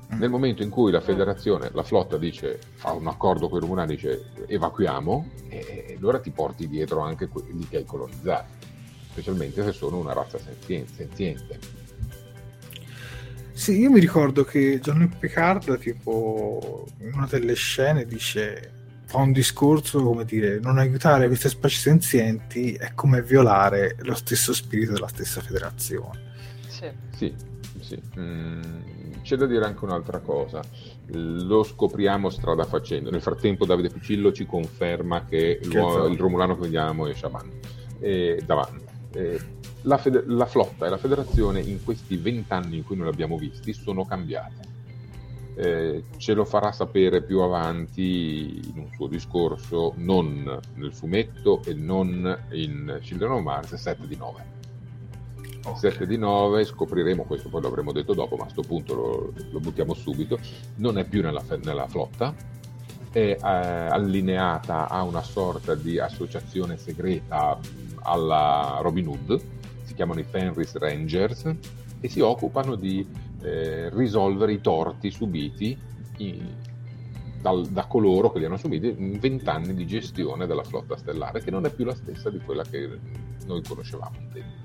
[0.10, 3.94] Nel momento in cui la federazione, la flotta dice, fa un accordo con i Romulani,
[3.94, 8.48] dice evacuiamo, e allora ti porti dietro anche quelli che hai colonizzato,
[9.12, 11.86] specialmente se sono una razza sentien- senziente.
[13.58, 18.72] Sì, io mi ricordo che Gianni Picard, tipo, in una delle scene dice,
[19.06, 24.54] fa un discorso come dire, non aiutare queste specie senzienti è come violare lo stesso
[24.54, 26.34] spirito della stessa federazione.
[26.68, 26.92] Sì.
[27.16, 27.34] Sì,
[27.80, 28.00] sì.
[28.20, 28.62] Mm,
[29.24, 30.62] c'è da dire anche un'altra cosa.
[31.08, 33.10] Lo scopriamo strada facendo.
[33.10, 37.52] Nel frattempo Davide Picillo ci conferma che Che il Romulano che vediamo è Shaban.
[38.00, 38.86] E davanti.
[39.14, 39.42] Eh,
[39.88, 43.38] la, fede- la flotta e la federazione in questi vent'anni in cui non li abbiamo
[43.38, 44.76] visti sono cambiate.
[45.56, 51.74] Eh, ce lo farà sapere più avanti in un suo discorso, non nel fumetto e
[51.74, 54.56] non in Children of Mars 7 di 9.
[55.76, 59.60] 7 di 9 scopriremo, questo poi l'avremo detto dopo, ma a questo punto lo, lo
[59.60, 60.38] buttiamo subito,
[60.76, 62.34] non è più nella, nella flotta,
[63.12, 69.42] è eh, allineata a una sorta di associazione segreta mh, alla Robin Hood,
[69.98, 71.54] chiamano i Fenris Rangers
[72.00, 73.06] e si occupano di
[73.42, 75.78] eh, risolvere i torti subiti
[76.18, 76.42] i-
[77.42, 81.52] dal- da coloro che li hanno subiti in vent'anni di gestione della flotta stellare, che
[81.52, 82.98] non è più la stessa di quella che
[83.46, 84.56] noi conoscevamo un tempo.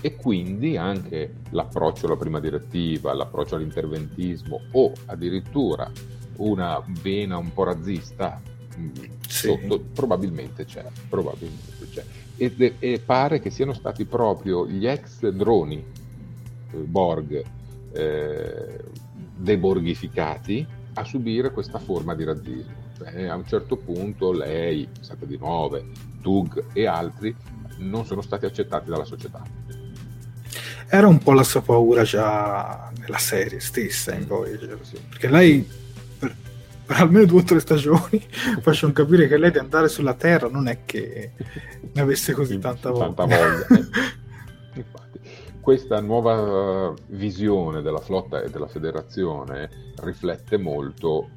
[0.00, 5.90] e quindi anche l'approccio alla prima direttiva, l'approccio all'interventismo o addirittura
[6.36, 8.40] una vena un po' razzista
[8.78, 8.90] mm,
[9.26, 9.48] Sì.
[9.48, 12.04] sotto probabilmente c'è, probabilmente c'è.
[12.38, 15.84] E, e pare che siano stati proprio gli ex droni
[16.72, 17.44] eh, Borg
[17.92, 18.80] eh,
[19.36, 22.86] deborghificati a subire questa forma di razzismo.
[22.98, 25.86] Beh, a un certo punto lei, Sata di Nove,
[26.20, 27.34] Tug e altri
[27.78, 29.42] non sono stati accettati dalla società.
[30.88, 34.78] Era un po' la sua paura già nella serie stessa, in Voyager.
[34.82, 34.98] Sì.
[35.08, 35.68] Perché lei,
[36.18, 36.34] per,
[36.88, 38.18] per almeno due o tre stagioni,
[38.62, 41.32] facciano capire che lei di andare sulla Terra non è che
[41.92, 43.12] ne avesse così tanta voglia.
[43.12, 43.66] Tanta voglia.
[43.66, 44.16] eh.
[44.80, 45.20] Infatti,
[45.60, 51.28] questa nuova visione della flotta e della federazione riflette molto,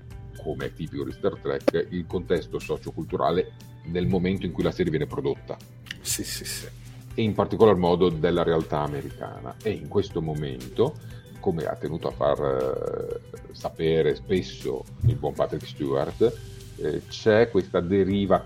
[0.41, 3.51] come è tipico di Star Trek, il contesto socioculturale
[3.87, 5.57] nel momento in cui la serie viene prodotta
[5.99, 6.65] sì, sì, sì.
[7.13, 9.55] e in particolar modo della realtà americana.
[9.61, 10.95] E in questo momento,
[11.41, 16.39] come ha tenuto a far eh, sapere spesso il buon Patrick Stewart,
[16.77, 18.45] eh, c'è questa deriva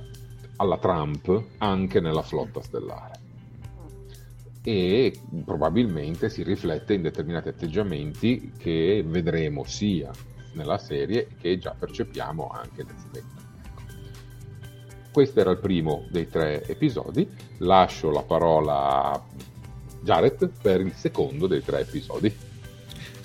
[0.55, 3.19] alla Trump anche nella flotta stellare
[4.67, 10.09] e probabilmente si riflette in determinati atteggiamenti che vedremo sia
[10.53, 13.43] nella serie che già percepiamo anche nel fumetto.
[15.11, 17.29] Questo era il primo dei tre episodi,
[17.59, 19.23] lascio la parola a
[20.01, 22.35] Jared per il secondo dei tre episodi.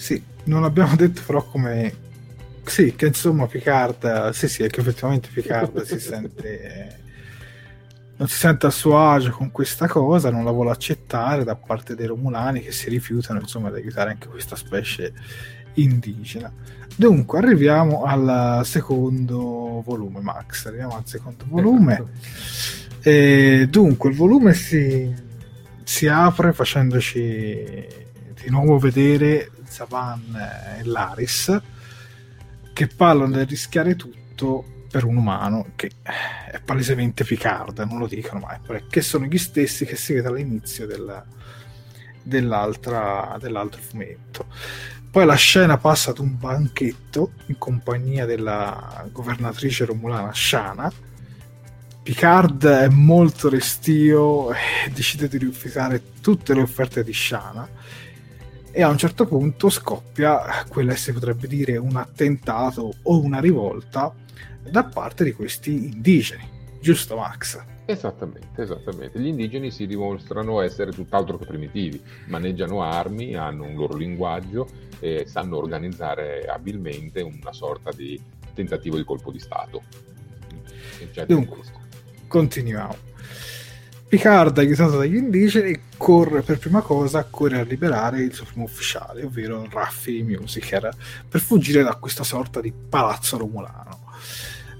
[0.00, 2.08] Sì, non abbiamo detto però come...
[2.64, 6.98] Sì, che insomma Picard, sì sì, che effettivamente Picard si sente...
[8.16, 11.94] Non si sente a suo agio con questa cosa, non la vuole accettare da parte
[11.94, 15.12] dei Romulani che si rifiutano insomma di aiutare anche questa specie
[15.74, 16.50] indigena.
[16.96, 20.64] Dunque, arriviamo al secondo volume, Max.
[20.64, 22.04] Arriviamo al secondo volume.
[23.02, 25.14] E dunque, il volume si,
[25.82, 28.08] si apre facendoci
[28.42, 31.60] di nuovo vedere Zavan e Laris
[32.72, 38.40] che parlano del rischiare tutto per un umano che è palesemente Picard, non lo dicono
[38.40, 41.22] mai, perché sono gli stessi che si vede all'inizio del,
[42.22, 44.46] dell'altra, dell'altro fumetto.
[45.10, 50.90] Poi la scena passa ad un banchetto in compagnia della governatrice romulana Shana.
[52.02, 57.68] Picard è molto restio e decide di rifiutare tutte le offerte di Shana
[58.72, 63.40] e a un certo punto scoppia quella che si potrebbe dire un attentato o una
[63.40, 64.14] rivolta
[64.62, 66.48] da parte di questi indigeni.
[66.80, 67.62] Giusto Max?
[67.84, 69.18] Esattamente, esattamente.
[69.18, 74.68] Gli indigeni si dimostrano essere tutt'altro che primitivi, maneggiano armi, hanno un loro linguaggio
[75.00, 78.20] e sanno organizzare abilmente una sorta di
[78.54, 79.82] tentativo di colpo di Stato.
[81.26, 81.58] Dunque,
[82.28, 83.08] continuiamo.
[84.10, 89.22] Picard, aiutato dagli indigeni, corre per prima cosa corre a liberare il suo primo ufficiale,
[89.22, 90.90] ovvero Raffi Musiker,
[91.28, 94.10] per fuggire da questa sorta di palazzo romulano.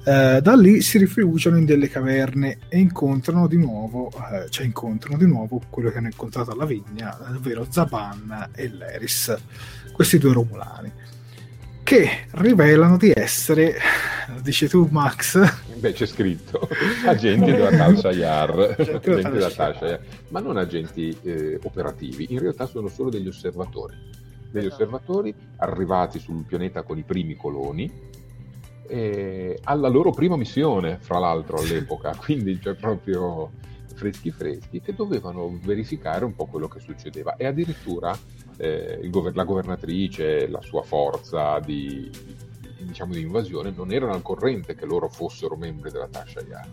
[0.05, 5.17] Eh, da lì si rifugiano in delle caverne e incontrano di nuovo, eh, cioè incontrano
[5.17, 9.37] di nuovo quello che hanno incontrato alla vigna, ovvero Zaban e Leris,
[9.93, 10.91] questi due romulani,
[11.85, 13.79] che rivelano di essere,
[14.43, 15.41] dici tu Max,
[15.81, 16.69] Beh, c'è scritto
[17.07, 22.67] agenti della Tal Shayar, Agenti della Tal Shayar, ma non agenti eh, operativi, in realtà
[22.67, 23.97] sono solo degli osservatori,
[24.51, 24.83] degli Esatto.
[24.83, 27.91] osservatori arrivati sul pianeta con i primi coloni
[28.91, 33.53] eh, alla loro prima missione, fra l'altro all'epoca, quindi cioè proprio
[33.95, 37.37] freschi freschi, che dovevano verificare un po' quello che succedeva.
[37.37, 38.17] E addirittura
[38.57, 42.11] eh, gover- la governatrice, la sua forza di-
[42.85, 46.69] diciamo, di invasione non erano al corrente che loro fossero membri della Tasha Yar.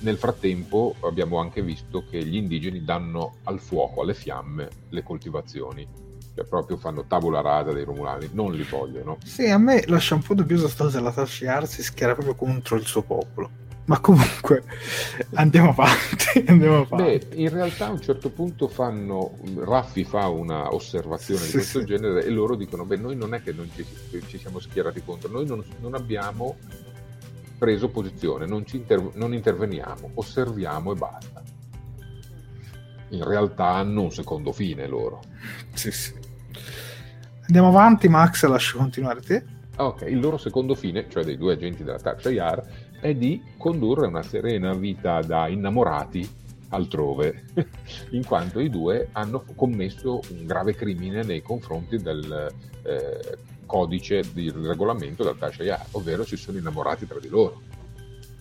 [0.00, 5.86] Nel frattempo abbiamo anche visto che gli indigeni danno al fuoco, alle fiamme, le coltivazioni,
[6.34, 9.18] cioè proprio fanno tabula rasa dei romulani, non li vogliono.
[9.24, 12.76] Sì, a me lascia un po' dubbioso sta cosa della Tashiar si schiera proprio contro
[12.76, 13.66] il suo popolo.
[13.88, 14.64] Ma comunque
[15.34, 17.26] andiamo avanti, andiamo avanti.
[17.26, 21.78] Beh, in realtà a un certo punto fanno, Raffi fa una osservazione Sì, di questo
[21.80, 21.86] sì.
[21.86, 23.86] genere e loro dicono, beh noi non è che non ci,
[24.26, 26.56] ci siamo schierati contro, noi non, non abbiamo
[27.56, 31.42] preso posizione, non, ci inter- non interveniamo, osserviamo e basta.
[33.08, 35.22] In realtà hanno un secondo fine loro.
[35.72, 36.12] Sì, sì.
[37.46, 39.44] Andiamo avanti, Max, lascio continuare te.
[39.80, 42.62] Ok, il loro secondo fine, cioè dei due agenti della Tasha Yar,
[43.00, 46.28] è di condurre una serena vita da innamorati
[46.70, 47.44] altrove,
[48.10, 54.50] in quanto i due hanno commesso un grave crimine nei confronti del eh, codice di
[54.50, 57.62] regolamento del Tasha ovvero si sono innamorati tra di loro.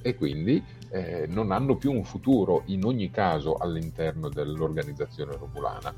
[0.02, 5.94] E quindi eh, non hanno più un futuro in ogni caso all'interno dell'organizzazione romulana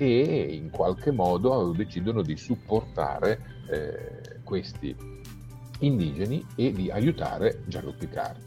[0.00, 4.96] e in qualche modo decidono di supportare eh, questi
[5.80, 8.38] indigeni e di aiutare Jean-Luc Picard.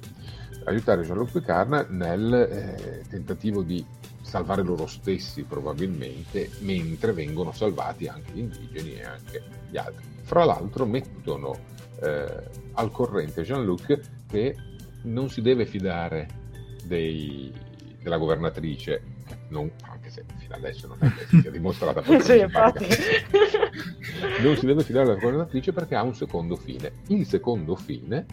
[0.65, 3.85] Aiutare Jean-Luc Picard nel eh, tentativo di
[4.21, 10.05] salvare loro stessi probabilmente, mentre vengono salvati anche gli indigeni e anche gli altri.
[10.23, 11.55] Fra l'altro mettono
[12.01, 14.55] eh, al corrente Jean-Luc che
[15.03, 16.27] non si deve fidare
[16.83, 17.53] dei,
[18.01, 19.12] della governatrice,
[19.49, 22.85] non, anche se fino adesso non è che si sia dimostrata sì, infatti.
[24.41, 26.91] non si deve fidare della governatrice perché ha un secondo fine.
[27.07, 28.25] Il secondo fine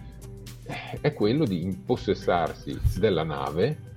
[1.01, 3.89] è quello di impossessarsi della nave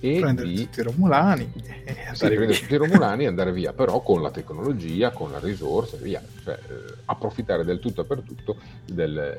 [0.00, 1.52] e prendere di tutti i Romulani
[1.84, 5.96] e sì, tutti i Romulani e andare via, però con la tecnologia, con la risorsa,
[5.96, 9.38] via, cioè eh, approfittare del tutto e per tutto delle,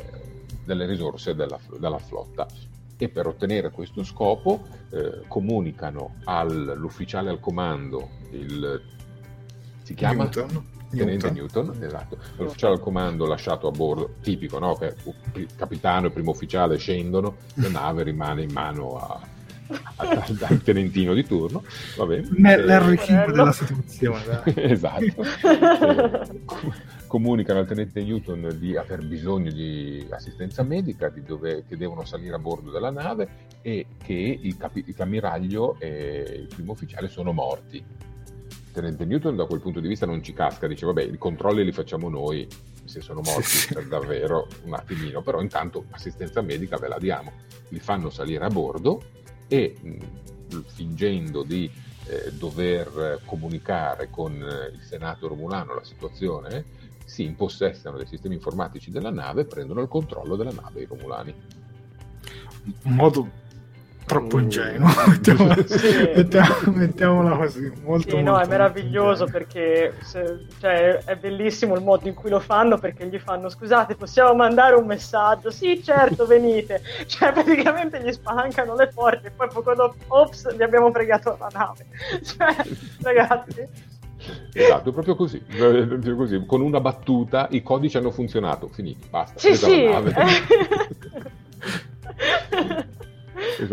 [0.64, 2.48] delle risorse della, della, flotta.
[2.98, 8.82] E per ottenere questo scopo eh, comunicano all'ufficiale al comando, il,
[9.82, 10.24] si chiama?
[10.24, 10.72] Newton.
[10.90, 12.18] Tenente Newton, Newton esatto.
[12.38, 14.76] L'ufficiale al comando lasciato a bordo, tipico, no?
[14.76, 14.94] Che
[15.34, 19.20] il capitano e il primo ufficiale scendono, la nave rimane in mano a,
[19.96, 21.64] al, al tenentino di turno.
[21.98, 22.30] Va bene.
[22.64, 24.44] L'Harry King della situazione.
[24.56, 25.26] esatto.
[27.14, 32.34] comunicano al tenente Newton di aver bisogno di assistenza medica, di dove, che devono salire
[32.34, 37.32] a bordo della nave e che il, capi, il cammiraglio e il primo ufficiale sono
[37.32, 37.86] morti.
[38.72, 41.72] Tenente Newton da quel punto di vista non ci casca, dice vabbè i controlli li
[41.72, 42.48] facciamo noi
[42.84, 47.32] se sono morti sì, per davvero un attimino, però intanto assistenza medica ve la diamo,
[47.68, 49.04] li fanno salire a bordo
[49.48, 51.70] e mh, fingendo di
[52.08, 56.82] eh, dover comunicare con eh, il Senato romulano la situazione,
[57.14, 61.34] si impossessano dei sistemi informatici della nave e prendono il controllo della nave i romulani.
[62.86, 63.30] Un modo
[64.06, 66.12] troppo ingenuo, mettiamola, sì.
[66.16, 67.72] mettiamola, mettiamola così.
[67.84, 72.32] Molto, sì, molto, no, è meraviglioso perché se, cioè, è bellissimo il modo in cui
[72.32, 75.52] lo fanno perché gli fanno scusate, possiamo mandare un messaggio?
[75.52, 76.82] Sì, certo, venite.
[77.06, 81.50] cioè, praticamente gli spalancano le porte e poi poco dopo, ops, gli abbiamo fregato la
[81.54, 81.86] nave.
[82.26, 82.56] cioè,
[83.04, 83.92] ragazzi.
[84.54, 85.44] Esatto, proprio così,
[86.16, 89.40] così, con una battuta i codici hanno funzionato, finiti, basta.
[89.40, 89.90] Sì, sì.
[89.90, 90.12] Stato...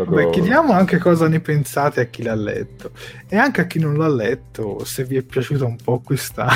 [0.10, 2.90] Beh, chiediamo anche cosa ne pensate a chi l'ha letto
[3.28, 6.48] e anche a chi non l'ha letto, se vi è piaciuta un po' questa,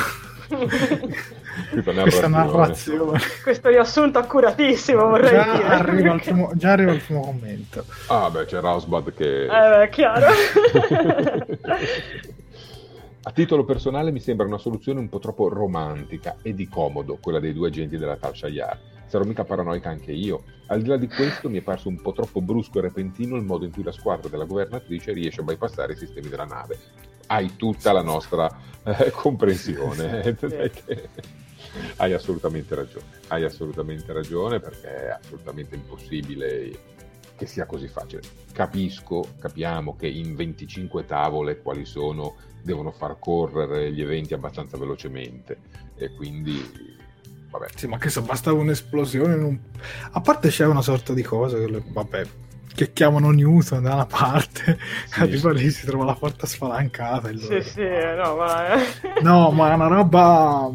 [2.02, 3.18] questa narrazione.
[3.42, 5.64] Questo riassunto accuratissimo, vorrei già dire.
[5.66, 7.84] Arriva primo, già arriva il primo commento.
[8.06, 9.46] Ah, beh, c'è Rosbad che...
[9.82, 10.26] Eh, chiaro.
[13.26, 17.40] A titolo personale mi sembra una soluzione un po' troppo romantica e di comodo quella
[17.40, 20.42] dei due agenti della Tal Shayar sarò mica paranoica anche io.
[20.66, 23.44] Al di là di questo mi è parso un po' troppo brusco e repentino il
[23.44, 26.78] modo in cui la squadra della governatrice riesce a bypassare i sistemi della nave.
[27.26, 28.50] Hai tutta la nostra
[28.82, 30.36] eh, comprensione.
[31.96, 33.04] hai assolutamente ragione.
[33.28, 36.93] Hai assolutamente ragione perché è assolutamente impossibile
[37.36, 38.22] che sia così facile.
[38.52, 45.58] Capisco, capiamo che in 25 tavole quali sono devono far correre gli eventi abbastanza velocemente
[45.96, 46.96] e quindi
[47.50, 47.66] vabbè.
[47.74, 49.34] Sì, ma che so, bastava un'esplosione.
[49.34, 49.58] Un...
[50.12, 52.26] A parte c'è una sorta di cosa che, vabbè,
[52.74, 55.62] che chiamano Newton da una parte, sì, arriva sì.
[55.62, 57.28] lì si trova la porta spalancata.
[57.28, 57.62] sì, loro...
[57.62, 58.76] sì, no, ma...
[59.22, 60.70] no, ma è una roba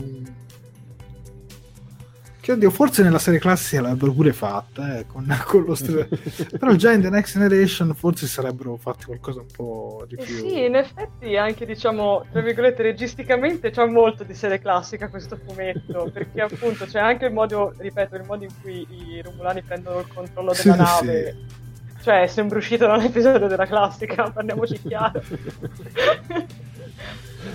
[2.49, 6.73] che oddio, forse nella serie classica l'avrebbero pure fatta, eh, con, con lo st- però
[6.73, 10.35] già in The Next Generation forse sarebbero fatti qualcosa un po' di eh più.
[10.35, 16.09] sì, in effetti anche diciamo, tra virgolette, registicamente c'è molto di serie classica questo fumetto,
[16.11, 20.07] perché appunto c'è anche il modo, ripeto, il modo in cui i Romulani prendono il
[20.07, 21.37] controllo della sì, nave.
[21.47, 22.01] Sì.
[22.01, 25.21] Cioè, sembra uscito da un episodio della classica, parliamoci chiaro.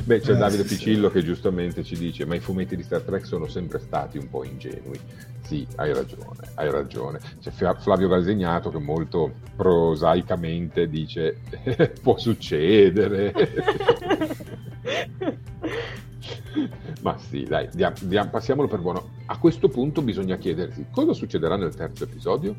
[0.05, 1.14] Beh, c'è eh, Davide sì, Picillo sì.
[1.14, 4.44] che giustamente ci dice: Ma i fumetti di Star Trek sono sempre stati un po'
[4.44, 4.99] ingenui.
[5.42, 7.20] Sì, hai ragione, hai ragione.
[7.40, 11.38] C'è Flavio Galsegnato che molto prosaicamente dice:
[12.03, 13.33] Può succedere.
[17.03, 19.11] Ma sì, dai, diam, diam, passiamolo per buono.
[19.27, 22.55] A questo punto bisogna chiedersi cosa succederà nel terzo episodio?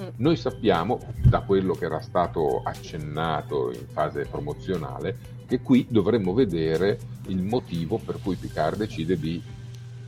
[0.00, 0.08] Mm.
[0.16, 6.98] Noi sappiamo, da quello che era stato accennato in fase promozionale, che qui dovremmo vedere
[7.26, 9.42] il motivo per cui Picard decide di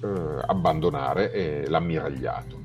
[0.02, 0.08] eh,
[0.46, 2.62] abbandonare eh, l'ammiragliato.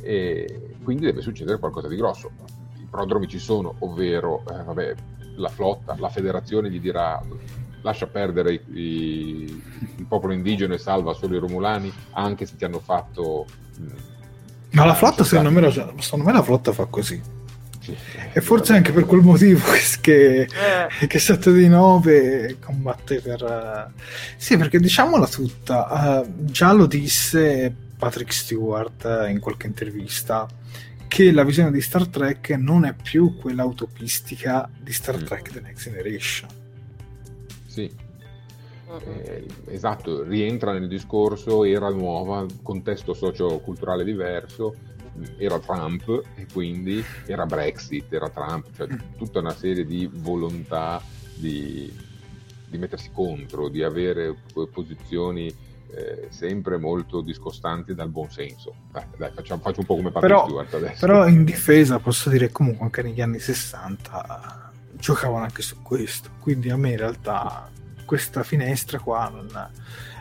[0.00, 2.30] E quindi deve succedere qualcosa di grosso.
[2.78, 4.94] I prodromi ci sono, ovvero eh, vabbè,
[5.36, 7.22] la flotta, la federazione gli dirà
[7.82, 9.62] lascia perdere i, i,
[9.98, 13.46] il popolo indigeno e salva solo i romulani, anche se ti hanno fatto...
[13.78, 14.14] Mh,
[14.72, 17.20] Ma la flotta, secondo me, secondo me la flotta fa così
[17.80, 17.96] Sì,
[18.32, 19.60] E forse anche per quel motivo
[20.00, 21.06] che, Eh.
[21.06, 23.42] che 7 di 9 combatte per...
[23.42, 24.02] eh,
[24.36, 30.46] Sì, perché diciamola tutta, eh, già lo disse Patrick Stewart eh, in qualche intervista,
[31.08, 35.24] che la visione di Star Trek non è più quella utopistica di Star Mm.
[35.24, 36.48] Trek The Next Generation.
[37.68, 37.90] Sì.
[39.04, 44.74] Eh, esatto, rientra nel discorso, era nuova, contesto socio-culturale diverso,
[45.38, 51.02] era Trump e quindi era Brexit, era Trump, cioè tutta una serie di volontà
[51.34, 51.92] di,
[52.68, 54.34] di mettersi contro, di avere
[54.72, 55.52] posizioni
[55.92, 58.74] eh, sempre molto discostanti dal buon senso.
[58.92, 61.00] Dai, dai, facciamo, faccio un po' come Però- Stewart adesso.
[61.00, 66.30] Però in difesa posso dire comunque anche negli anni 60 eh, giocavano anche su questo,
[66.40, 67.70] quindi a me in realtà
[68.06, 69.48] questa finestra qua non,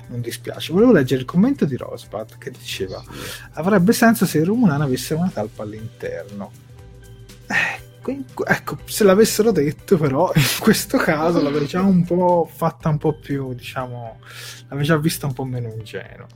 [0.07, 0.73] non dispiace.
[0.73, 3.01] Volevo leggere il commento di Rosbad che diceva
[3.53, 6.51] avrebbe senso se i Romulani avessero una talpa all'interno.
[7.47, 8.13] Eh,
[8.45, 13.13] ecco, se l'avessero detto, però, in questo caso l'avrei già un po' fatta un po'
[13.13, 14.19] più, diciamo,
[14.67, 16.27] l'avrei già vista un po' meno ingenua.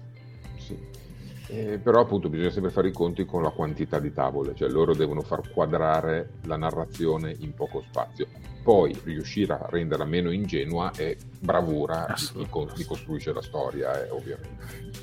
[1.51, 4.93] Eh, però appunto bisogna sempre fare i conti con la quantità di tavole, cioè loro
[4.93, 8.27] devono far quadrare la narrazione in poco spazio.
[8.61, 14.97] Poi riuscire a renderla meno ingenua è bravura di chi costruisce la storia, eh, ovviamente.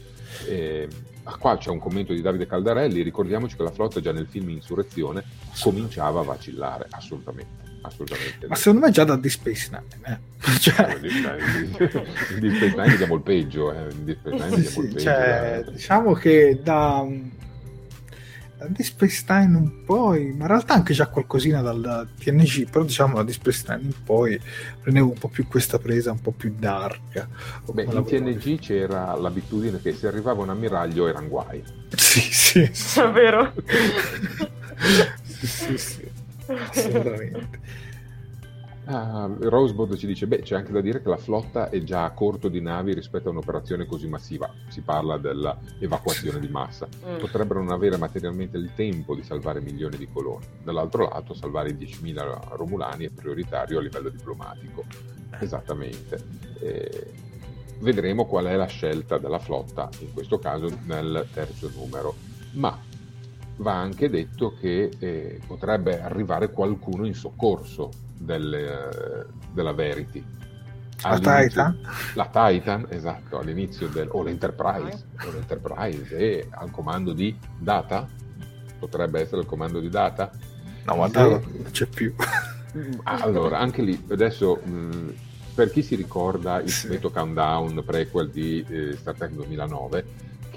[0.47, 0.89] Eh,
[1.27, 4.49] ah, qua c'è un commento di Davide Caldarelli, ricordiamoci che la flotta già nel film
[4.51, 5.25] Insurrezione
[5.61, 7.65] cominciava a vacillare, assolutamente.
[7.83, 8.47] assolutamente.
[8.47, 10.59] Ma secondo me già da Deep Space Nine, eh.
[10.61, 13.89] cioè, Di di Space Nine vediamo il peggio, eh.
[14.03, 14.99] di Space Nine vediamo sì, il peggio.
[15.01, 15.73] cioè, eh.
[15.73, 17.07] diciamo che da,
[18.57, 22.85] da Deep Space Nine in poi, ma in realtà anche già qualcosina dal TNG, però
[22.85, 24.41] diciamo da Deep Space Nine in poi
[24.81, 27.29] prendevo un po' più questa presa un po' più dark.
[27.71, 31.63] Beh, la in TNG c'era l'abitudine che se arrivava un ammiraglio erano guai.
[31.95, 32.61] sì, sì.
[33.01, 33.53] È vero?
[35.23, 36.11] sì, sì, sì,
[36.47, 37.85] assolutamente.
[38.89, 42.13] Ah, Rosebud ci dice: Beh, c'è anche da dire che la flotta è già a
[42.13, 44.49] corto di navi rispetto a un'operazione così massiva.
[44.69, 46.87] Si parla dell'evacuazione di massa.
[47.05, 47.19] Mm.
[47.19, 50.47] Potrebbero non avere materialmente il tempo di salvare milioni di coloni.
[50.63, 54.85] Dall'altro lato, salvare i 10.000 romulani è prioritario a livello diplomatico.
[55.41, 56.25] Esattamente.
[56.61, 57.13] Eh,
[57.81, 62.15] vedremo qual è la scelta della flotta, in questo caso nel terzo numero.
[62.53, 62.79] Ma
[63.57, 70.25] va anche detto che eh, potrebbe arrivare qualcuno in soccorso del- della Verity.
[71.03, 71.79] La All'inizio- Titan?
[72.15, 74.09] La Titan, esatto, all'inizio del...
[74.11, 78.09] o l'Enterprise, o l'Enterprise e al comando di Data,
[78.79, 80.31] potrebbe essere il comando di Data.
[80.87, 82.15] No, ma dai, non c'è più.
[83.05, 85.13] Ah, Allora, anche lì, adesso mh,
[85.55, 86.99] per chi si ricorda il Sì.
[86.99, 90.05] Countdown prequel di eh, Star Trek 2009,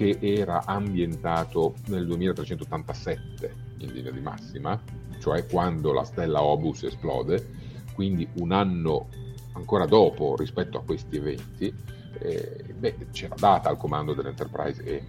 [0.00, 4.80] che era ambientato nel 2387 in linea di massima,
[5.18, 7.50] cioè quando la stella Obus esplode,
[7.92, 9.08] quindi un anno
[9.52, 11.70] ancora dopo rispetto a questi eventi,
[12.18, 15.04] eh, beh, c'era data al comando dell'Enterprise e,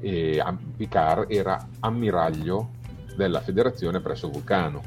[0.00, 0.44] e
[0.76, 2.72] Picard era ammiraglio
[3.16, 4.82] della federazione presso Vulcano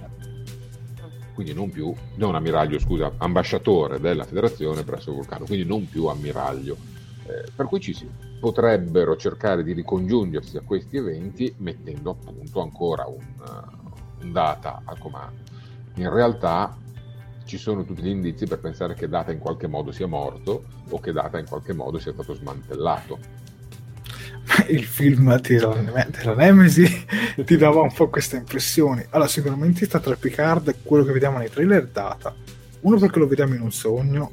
[1.34, 6.99] quindi non più, non ammiraglio, scusa, ambasciatore della federazione presso Vulcano, quindi non più ammiraglio.
[7.30, 8.10] Eh, per cui ci si
[8.40, 14.98] potrebbero cercare di ricongiungersi a questi eventi mettendo appunto ancora un, uh, un data al
[14.98, 15.42] comando.
[15.96, 16.76] In realtà
[17.46, 21.00] ci sono tutti gli indizi per pensare che Data in qualche modo sia morto o
[21.00, 23.20] che Data in qualche modo sia stato smantellato.
[24.70, 26.86] il film della, Nemesi
[27.46, 29.06] ti dava un po' queste impressioni.
[29.10, 32.36] Allora, sicuramente sta tra Picard e quello che vediamo nei trailer data.
[32.82, 34.32] Uno perché lo vediamo in un sogno,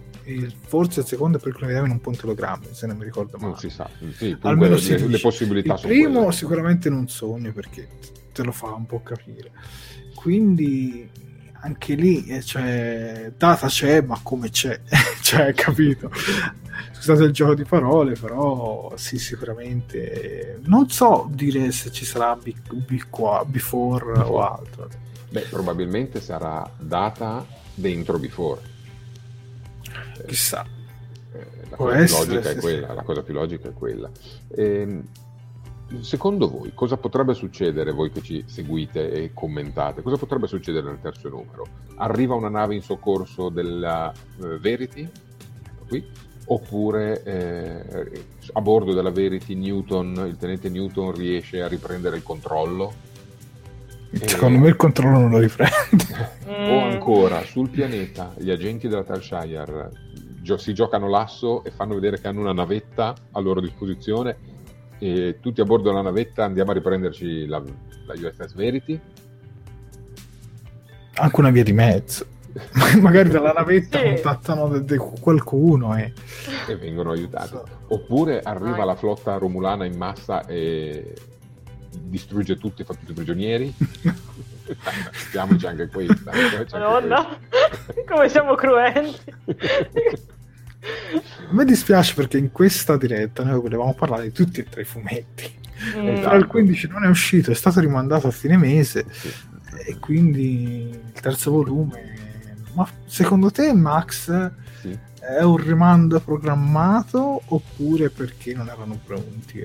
[0.66, 3.36] forse il secondo è perché lo vediamo in un ponte ologramma, se non mi ricordo
[3.38, 3.50] male.
[3.50, 5.20] Non si sa, sì, Almeno le, si le dice.
[5.20, 6.32] possibilità il sono primo quelle.
[6.32, 7.88] sicuramente in un sogno perché
[8.32, 9.50] te lo fa un po' capire.
[10.14, 11.08] Quindi
[11.60, 14.80] anche lì eh, cioè, data c'è, ma come c'è?
[15.22, 16.10] cioè, capito?
[16.92, 20.60] Scusate il gioco di parole, però sì, sicuramente.
[20.64, 24.88] Non so dire se ci sarà B, B qua, before o altro.
[25.30, 28.60] Beh, probabilmente sarà data dentro before.
[30.26, 30.66] Chissà.
[31.32, 34.10] eh, la, cosa essere, più logica sì, è quella, la cosa più logica è quella.
[34.54, 35.04] Ehm,
[36.00, 41.00] secondo voi, cosa potrebbe succedere, voi che ci seguite e commentate, cosa potrebbe succedere nel
[41.00, 41.66] terzo numero?
[41.96, 46.04] Arriva una nave in soccorso della eh, Verity, ecco qui,
[46.46, 53.04] oppure eh, a bordo della Verity Newton, il tenente Newton riesce a riprendere il controllo?
[54.12, 56.44] Secondo me il controllo non lo riprende.
[56.68, 59.90] O ancora sul pianeta gli agenti della Tal Shire
[60.46, 64.36] gio- si giocano l'asso e fanno vedere che hanno una navetta a loro disposizione
[64.98, 67.58] e tutti a bordo della navetta andiamo a riprenderci la,
[68.06, 68.98] la USS Verity
[71.18, 72.26] Anche una via di mezzo.
[73.00, 74.04] Magari dalla navetta Sì.
[74.04, 76.12] contattano de- de- qualcuno e...
[76.68, 77.48] e vengono aiutati.
[77.48, 77.64] So.
[77.88, 78.86] Oppure arriva Vai.
[78.86, 81.14] la flotta romulana in massa e
[81.90, 83.74] distrugge tutti, fa tutti prigionieri.
[84.66, 86.30] Mettiamoci anche questa.
[86.30, 87.38] questa.
[88.08, 89.34] come siamo cruenti.
[91.48, 94.84] A me dispiace perché in questa diretta noi volevamo parlare di tutti e tre i
[94.84, 95.44] fumetti.
[95.96, 96.06] Mm.
[96.08, 96.20] Esatto.
[96.20, 99.30] Però il 15 non è uscito, è stato rimandato a fine mese Sì.
[99.86, 102.14] e quindi il terzo volume...
[102.74, 104.98] Ma secondo te Max Sì.
[105.20, 109.64] è un rimando programmato oppure perché non erano pronti?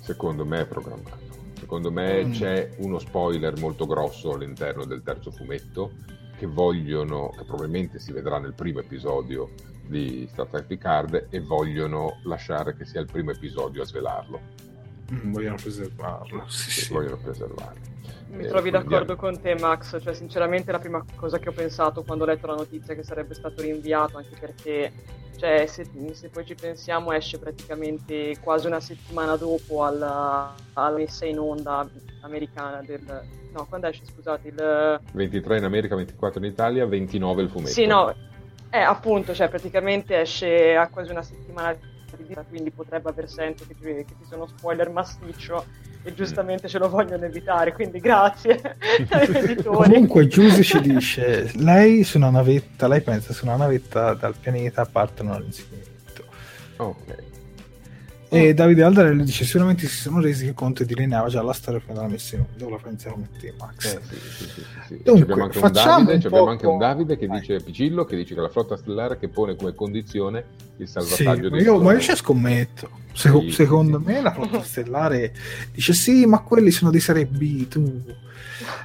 [0.00, 1.24] Secondo me è programmato.
[1.58, 2.32] Secondo me Mm.
[2.32, 5.92] c'è uno spoiler molto grosso all'interno del terzo fumetto
[6.38, 9.50] che vogliono, che probabilmente si vedrà nel primo episodio
[9.86, 14.40] di Star Trek Picard e vogliono lasciare che sia il primo episodio a svelarlo.
[15.12, 16.44] Mm, vogliono preservarlo.
[16.48, 16.92] Sì, sì.
[16.92, 17.94] vogliono preservarlo.
[18.28, 20.00] Mi Eh, trovi d'accordo con te, Max?
[20.02, 23.34] Cioè, sinceramente, la prima cosa che ho pensato quando ho letto la notizia che sarebbe
[23.34, 24.92] stato rinviato, anche perché,
[25.36, 31.24] cioè, se, se poi ci pensiamo, esce praticamente quasi una settimana dopo alla, alla messa
[31.24, 31.88] in onda
[32.22, 33.22] americana del.
[33.52, 35.00] No, quando esce, scusate, il.
[35.12, 37.70] 23 in America, 24 in Italia, 29 il fumetto.
[37.70, 38.12] Sì, no,
[38.76, 43.64] eh, appunto, cioè, praticamente esce a quasi una settimana di vita, quindi potrebbe aver senso
[43.66, 45.64] che ci, che ci sia uno spoiler massiccio
[46.02, 48.76] e giustamente ce lo vogliono evitare, quindi grazie.
[49.64, 54.84] Comunque Giuse ci dice, lei su una navetta, lei pensa su una navetta dal pianeta
[54.84, 56.24] partono all'inseguimento.
[56.76, 57.35] Ok.
[58.28, 62.00] E Davide Aldarelli dice sicuramente si sono resi conto e delineava già la storia prima
[62.00, 62.52] della messa in onda.
[62.56, 63.94] Dove la pensiamo come te, Max?
[63.94, 65.00] Eh, sì, sì, sì.
[65.04, 67.40] Dunque, anche un facciamo Davide, abbiamo poco- anche un Davide che Vai.
[67.40, 70.44] dice Picillo che dice che la flotta stellare che pone come condizione
[70.78, 73.04] il salvataggio ma io, ma io ci scommetto.
[73.12, 75.32] Sì, secondo me la flotta stellare
[75.72, 78.02] dice sì, ma quelli sono di serie B, tu.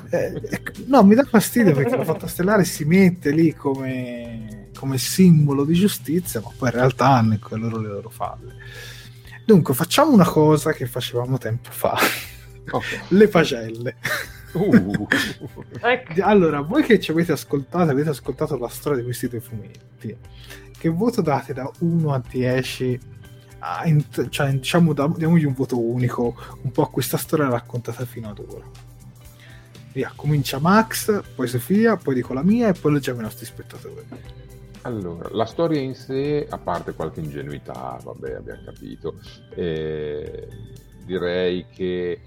[0.09, 4.97] Eh, ecco, no, mi dà fastidio perché la flotta stellare si mette lì come, come
[4.97, 8.55] simbolo di giustizia, ma poi in realtà hanno le loro falle.
[9.51, 11.97] Dunque, facciamo una cosa che facevamo tempo fa:
[12.71, 12.99] Ok.
[13.09, 13.95] le pagelle.
[14.53, 15.07] Uh,
[15.81, 16.13] Ecco.
[16.23, 20.15] Allora, voi che ci avete ascoltato, avete ascoltato la storia di questi due fumetti,
[20.77, 22.99] che voto date da 1 a 10?
[23.63, 28.03] a- in- cioè, diciamo, da- diamogli un voto unico, un po' a questa storia raccontata
[28.05, 28.65] fino ad ora.
[29.93, 34.03] Via, comincia Max, poi Sofia, poi dico la mia e poi leggiamo i nostri spettatori.
[34.83, 39.15] Allora, la storia in sé, a parte qualche ingenuità, vabbè, abbiamo capito,
[39.53, 40.47] eh,
[41.05, 42.19] direi che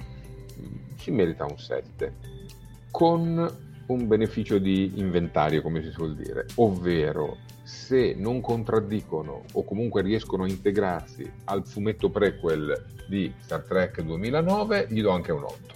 [0.57, 2.15] mh, ci merita un 7,
[2.93, 10.03] con un beneficio di inventario, come si suol dire, ovvero se non contraddicono o comunque
[10.03, 15.75] riescono a integrarsi al fumetto prequel di Star Trek 2009, gli do anche un 8.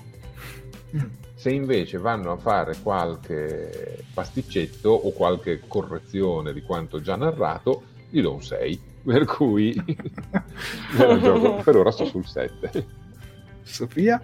[0.97, 1.28] Mm.
[1.39, 8.21] Se invece vanno a fare qualche pasticcetto o qualche correzione di quanto già narrato, gli
[8.21, 8.97] do un 6.
[9.05, 9.73] Per cui
[10.99, 11.63] gioco.
[11.63, 12.87] per ora sto sul 7.
[13.63, 14.21] Sofia?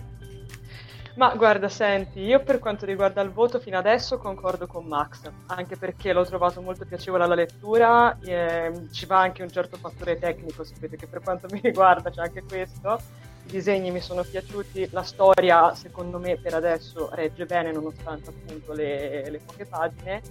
[1.15, 5.77] Ma guarda, senti, io per quanto riguarda il voto fino adesso concordo con Max, anche
[5.77, 10.65] perché l'ho trovato molto piacevole alla lettura, ehm, ci va anche un certo fattore tecnico,
[10.65, 12.99] sapete che per quanto mi riguarda c'è anche questo,
[13.47, 18.72] i disegni mi sono piaciuti, la storia secondo me per adesso regge bene nonostante appunto
[18.72, 20.22] le, le poche pagine.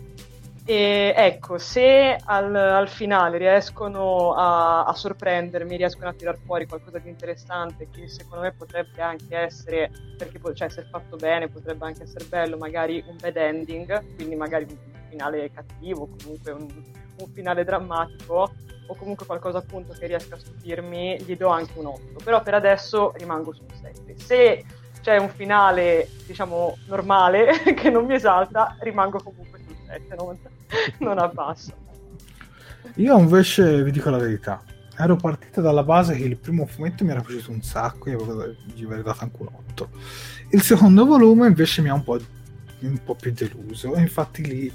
[0.65, 6.99] E ecco, se al, al finale riescono a, a sorprendermi, riescono a tirar fuori qualcosa
[6.99, 11.83] di interessante che secondo me potrebbe anche essere, perché po- cioè, se fatto bene potrebbe
[11.85, 14.77] anche essere bello, magari un bad ending, quindi magari un
[15.09, 16.67] finale cattivo, comunque un,
[17.17, 18.53] un finale drammatico,
[18.87, 22.23] o comunque qualcosa appunto che riesca a stupirmi, gli do anche un 8.
[22.23, 24.15] Però per adesso rimango sul 7.
[24.17, 24.65] Se
[25.01, 30.37] c'è un finale, diciamo, normale, che non mi esalta, rimango comunque sul 7, non,
[30.99, 31.73] non abbasso.
[32.95, 34.61] Io invece vi dico la verità.
[34.95, 38.11] Ero partito dalla base che il primo fumetto mi era piaciuto un sacco e
[38.75, 39.89] gli avrei dato anche un 8.
[40.51, 42.19] Il secondo volume invece mi ha un po',
[42.81, 44.71] un po' più deluso infatti lì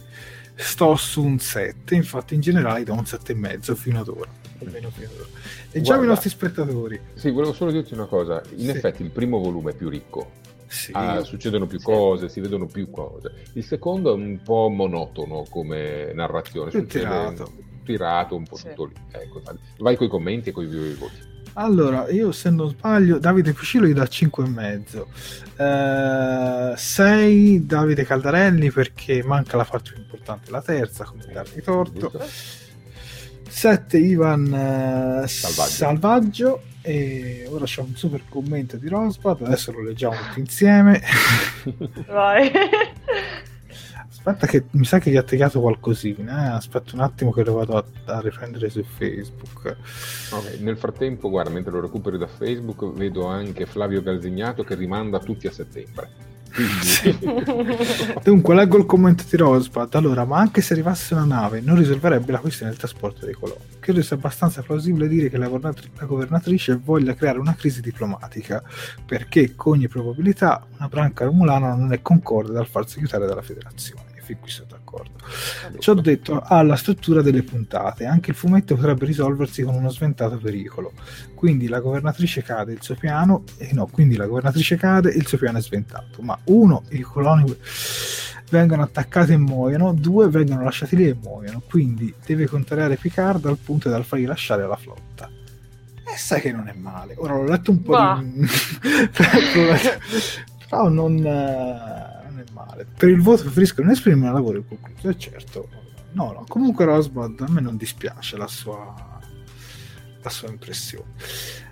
[0.65, 4.31] sto su un 7, infatti in generale do un 7,5 fino ad ora.
[4.61, 5.27] Almeno fino ad ora.
[5.71, 6.05] Leggiamo Guarda.
[6.05, 7.01] i nostri spettatori.
[7.15, 8.43] Sì, volevo solo dirti una cosa.
[8.57, 8.69] In Sì.
[8.71, 10.33] effetti il primo volume è più ricco.
[10.67, 11.85] Sì, Ah, succedono più Sì.
[11.85, 13.33] cose, si vedono più cose.
[13.55, 16.71] Il secondo è un po' monotono come narrazione.
[16.71, 17.53] Più tirato.
[17.85, 18.69] Tirato un po' Sì.
[18.69, 18.95] tutto lì.
[19.13, 19.41] Ecco,
[19.79, 21.37] vai con i commenti e con i voti.
[21.61, 26.77] Allora, io se non sbaglio, Davide Fucilo gli dà 5,5.
[26.77, 32.13] 6 Davide Caldarelli perché manca la parte più importante, la terza, come darmi torto.
[32.13, 32.25] Giusto?
[33.49, 35.71] 7 Ivan eh, Salvaggio.
[35.71, 36.63] Salvaggio.
[36.81, 41.03] E ora c'è un super commento di Rosbad, adesso lo leggiamo tutti insieme.
[42.07, 42.53] Vai.
[44.29, 46.57] Aspetta che mi sa che gli ha tagliato qualcosina, eh?
[46.57, 49.76] aspetta un attimo che lo vado a, a riprendere su Facebook.
[50.31, 55.18] Ok, nel frattempo, guarda, mentre lo recuperi da Facebook, vedo anche Flavio Galzignato che rimanda
[55.18, 56.26] tutti a settembre.
[58.22, 59.95] Dunque, leggo il commento di Rosbad.
[59.95, 63.61] Allora, ma anche se arrivasse una nave, non risolverebbe la questione del trasporto dei coloni.
[63.81, 68.62] Credo sia abbastanza plausibile dire che la, governatri- la governatrice voglia creare una crisi diplomatica,
[69.07, 74.08] perché con ogni probabilità una branca romulana non è concorde dal farsi aiutare dalla federazione
[74.29, 75.12] fin qui sono d'accordo.
[75.79, 80.37] Ci ho detto alla struttura delle puntate, anche il fumetto potrebbe risolversi con uno sventato
[80.37, 80.93] pericolo.
[81.35, 85.26] Quindi la governatrice cade, il suo piano, eh no, quindi la governatrice cade e il
[85.26, 86.20] suo piano è sventato.
[86.20, 87.57] Ma uno, i coloni
[88.51, 91.62] vengono attaccati e muoiono, due vengono lasciati lì e muoiono.
[91.66, 95.31] Quindi deve contrariare Picard al punto da fargli lasciare la flotta.
[96.05, 97.14] E sai che non è male.
[97.16, 98.22] Ora l'ho letto un po' Bah.
[98.22, 98.47] di...
[100.68, 101.16] però non,
[102.41, 102.86] è male.
[102.97, 105.68] Per il voto preferisco non esprimere lavoro inconcluso, e certo.
[106.12, 109.20] No, no, comunque Rosbud a me non dispiace la sua,
[110.22, 111.12] la sua impressione.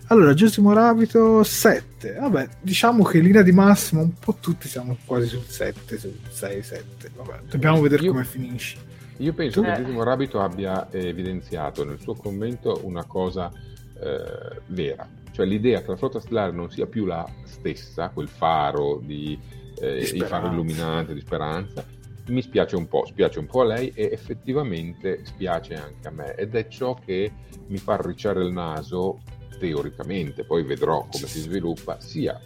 [0.08, 2.14] Allora, Giosimo Rabito 7.
[2.20, 6.16] Vabbè, diciamo che in linea di massima un po' tutti siamo quasi sul 7, sul
[6.28, 7.10] 6, 7.
[7.16, 8.76] Vabbè, dobbiamo vedere Io- come finisce.
[9.16, 9.76] Io penso che Eh.
[9.76, 13.50] Giusimo Rabito abbia eh, evidenziato nel suo commento una cosa
[13.98, 19.00] eh, vera, cioè l'idea che la flotta stellare non sia più la stessa, quel faro
[19.02, 19.36] di,
[19.80, 21.84] eh, Di faro illuminante di speranza,
[22.28, 26.34] mi spiace un po', spiace un po' a lei e effettivamente spiace anche a me.
[26.34, 27.32] Ed è ciò che
[27.66, 29.20] mi fa arricciare il naso
[29.58, 32.38] teoricamente, poi vedrò come si sviluppa sia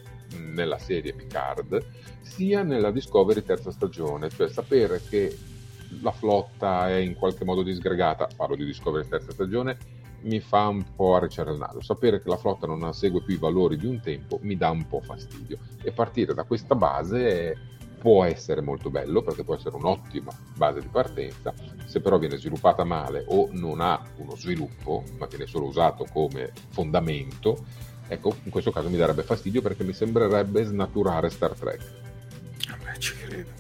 [0.53, 1.85] nella serie Picard
[2.21, 5.37] sia nella Discovery terza stagione, cioè sapere che
[6.01, 9.77] la flotta è in qualche modo disgregata, parlo di Discovery terza stagione,
[10.23, 11.81] mi fa un po' arricciare il naso.
[11.83, 14.87] Sapere che la flotta non segue più i valori di un tempo mi dà un
[14.87, 15.59] po' fastidio.
[15.83, 17.57] E partire da questa base
[18.01, 21.53] può essere molto bello perché può essere un'ottima base di partenza,
[21.85, 26.51] se però viene sviluppata male o non ha uno sviluppo, ma viene solo usato come
[26.71, 27.63] fondamento,
[28.09, 31.93] ecco, in questo caso mi darebbe fastidio perché mi sembrerebbe snaturare Star Trek.
[32.69, 33.60] Vabbè, ci credo.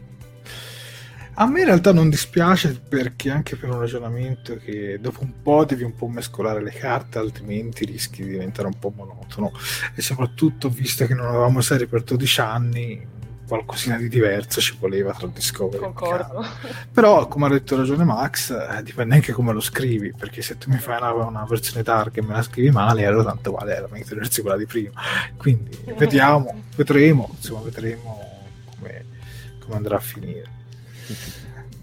[1.40, 5.64] A me in realtà non dispiace perché anche per un ragionamento che dopo un po'
[5.64, 9.50] devi un po' mescolare le carte, altrimenti rischi di diventare un po' monotono.
[9.94, 13.06] E soprattutto, visto che non avevamo serie per 12 anni,
[13.48, 16.44] qualcosina di diverso ci voleva tra Discovery Concordo.
[16.92, 20.68] Però, come ha detto ragione Max, eh, dipende anche come lo scrivi, perché se tu
[20.68, 23.88] mi fai una, una versione dark e me la scrivi male, allora tanto vale, era
[23.90, 25.00] meglio tenersi quella di prima.
[25.38, 28.42] Quindi, vediamo, vedremo, insomma, vedremo
[28.76, 29.04] come,
[29.58, 30.58] come andrà a finire.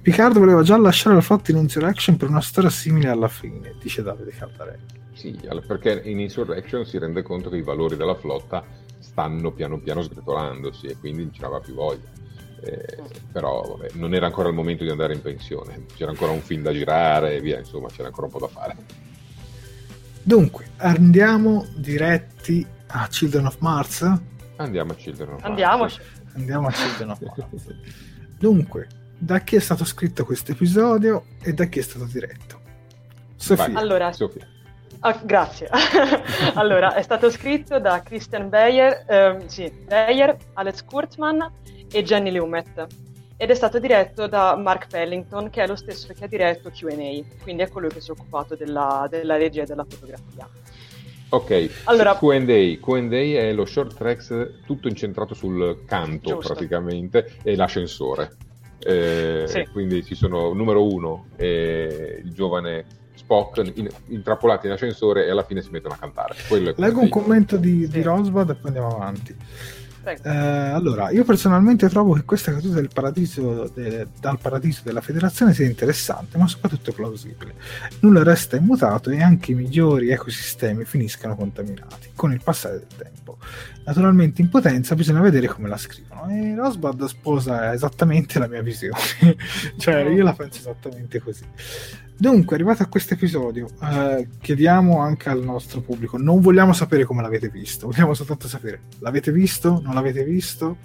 [0.01, 4.01] Picard voleva già lasciare la flotta in Insurrection per una storia simile alla fine, dice
[4.01, 4.85] Davide Caldarelli.
[5.13, 8.63] Sì, perché in Insurrection si rende conto che i valori della flotta
[8.99, 12.07] stanno piano piano sgretolandosi e quindi non ce n'aveva più voglia.
[12.61, 12.97] Eh,
[13.31, 16.63] però vabbè, non era ancora il momento di andare in pensione, c'era ancora un film
[16.63, 18.75] da girare e via, insomma c'era ancora un po' da fare.
[20.23, 24.11] Dunque, andiamo diretti a Children of Mars?
[24.55, 25.49] Andiamo a Children of Mars.
[25.49, 26.01] Andiamoci.
[26.33, 27.75] Andiamo a Children of Mars.
[28.39, 28.87] Dunque,
[29.17, 32.59] da chi è stato scritto questo episodio e da chi è stato diretto?
[33.35, 33.67] Sofia.
[33.67, 33.75] Vai.
[33.75, 34.47] Allora, Sofia.
[34.99, 35.69] Ah, grazie.
[36.55, 41.51] allora, è stato scritto da Christian Beyer, ehm, sì, Beyer, Alex Kurtzman
[41.91, 42.87] e Jenny Lumet
[43.39, 47.23] ed è stato diretto da Mark Pellington, che è lo stesso che ha diretto Q&A,
[47.43, 50.49] quindi è colui che si è occupato della, della regia e della fotografia.
[51.29, 52.77] Ok, Allora- Q&A.
[52.79, 56.53] Q&A è lo short tracks tutto incentrato sul canto Giusto.
[56.53, 58.31] praticamente e l'ascensore.
[58.79, 59.67] Eh, Sì.
[59.71, 65.43] Quindi ci sono numero uno, eh, il giovane Spock in- intrappolati in ascensore e alla
[65.43, 66.35] fine si mettono a cantare.
[66.77, 68.01] Leggo un commento di, di.
[68.01, 69.35] Rosbad e poi andiamo avanti.
[70.11, 75.53] Eh, allora, io personalmente trovo che questa caduta del paradiso de- dal paradiso della federazione
[75.53, 77.55] sia interessante, ma soprattutto plausibile.
[77.99, 83.37] Nulla resta immutato e anche i migliori ecosistemi finiscano contaminati con il passare del tempo.
[83.85, 88.97] Naturalmente in potenza bisogna vedere come la scrivono e Rosbad sposa esattamente la mia visione,
[89.77, 91.45] cioè io la penso esattamente così.
[92.19, 97.21] Dunque, arrivato a questo episodio, eh, chiediamo anche al nostro pubblico: non vogliamo sapere come
[97.21, 99.79] l'avete visto, vogliamo soltanto sapere: l'avete visto?
[99.83, 100.77] Non l'avete visto?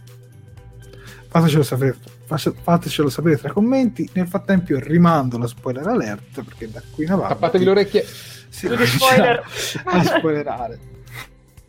[1.29, 4.09] Fatecelo sapere, fatecelo sapere tra i commenti.
[4.13, 8.05] Nel frattempo, io rimando la spoiler alert perché da qui in avanti Tappatevi le orecchie.
[8.51, 9.45] si di comincia spoiler.
[9.85, 10.79] a spoilerare.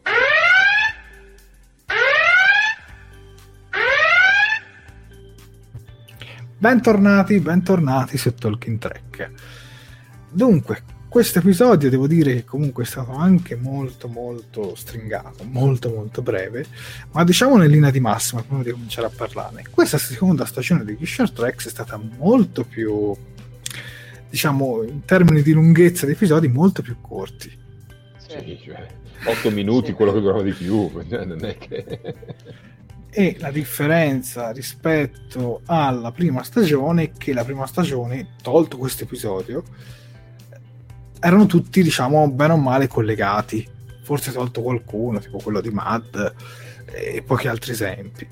[6.64, 9.32] Bentornati, bentornati su Talking Track.
[10.32, 16.22] Dunque, questo episodio devo dire che comunque è stato anche molto molto stringato, molto molto
[16.22, 16.66] breve,
[17.11, 19.66] ma diciamo in linea di massima prima di cominciare a parlarne.
[19.70, 23.14] Questa seconda stagione degli Short Tracks è stata molto più,
[24.30, 27.51] diciamo, in termini di lunghezza di episodi, molto più corti.
[28.26, 28.88] Sì, cioè,
[29.26, 29.93] 8 minuti sì.
[29.95, 32.16] quello che durava di più, cioè, non è che...
[33.16, 39.64] E la differenza rispetto alla prima stagione è che la prima stagione, tolto questo episodio,
[41.20, 43.70] erano tutti, diciamo, bene o male collegati.
[44.01, 46.34] Forse tolto qualcuno, tipo quello di Mad
[46.91, 48.28] e pochi altri esempi.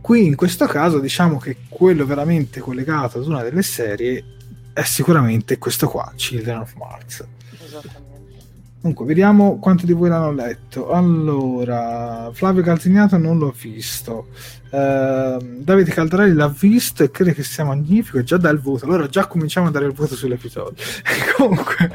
[0.00, 4.24] Qui in questo caso diciamo che quello veramente collegato ad una delle serie
[4.72, 7.24] è sicuramente questo qua, Children of Mars.
[7.64, 8.03] Esattamente.
[8.84, 10.90] Comunque, vediamo quanti di voi l'hanno letto.
[10.90, 14.28] Allora, Flavio Calzignato non l'ho visto.
[14.68, 18.84] Uh, Davide Caldarelli l'ha visto e crede che sia magnifico già dà il voto.
[18.84, 20.84] Allora già cominciamo a dare il voto sull'episodio.
[21.34, 21.92] Comunque,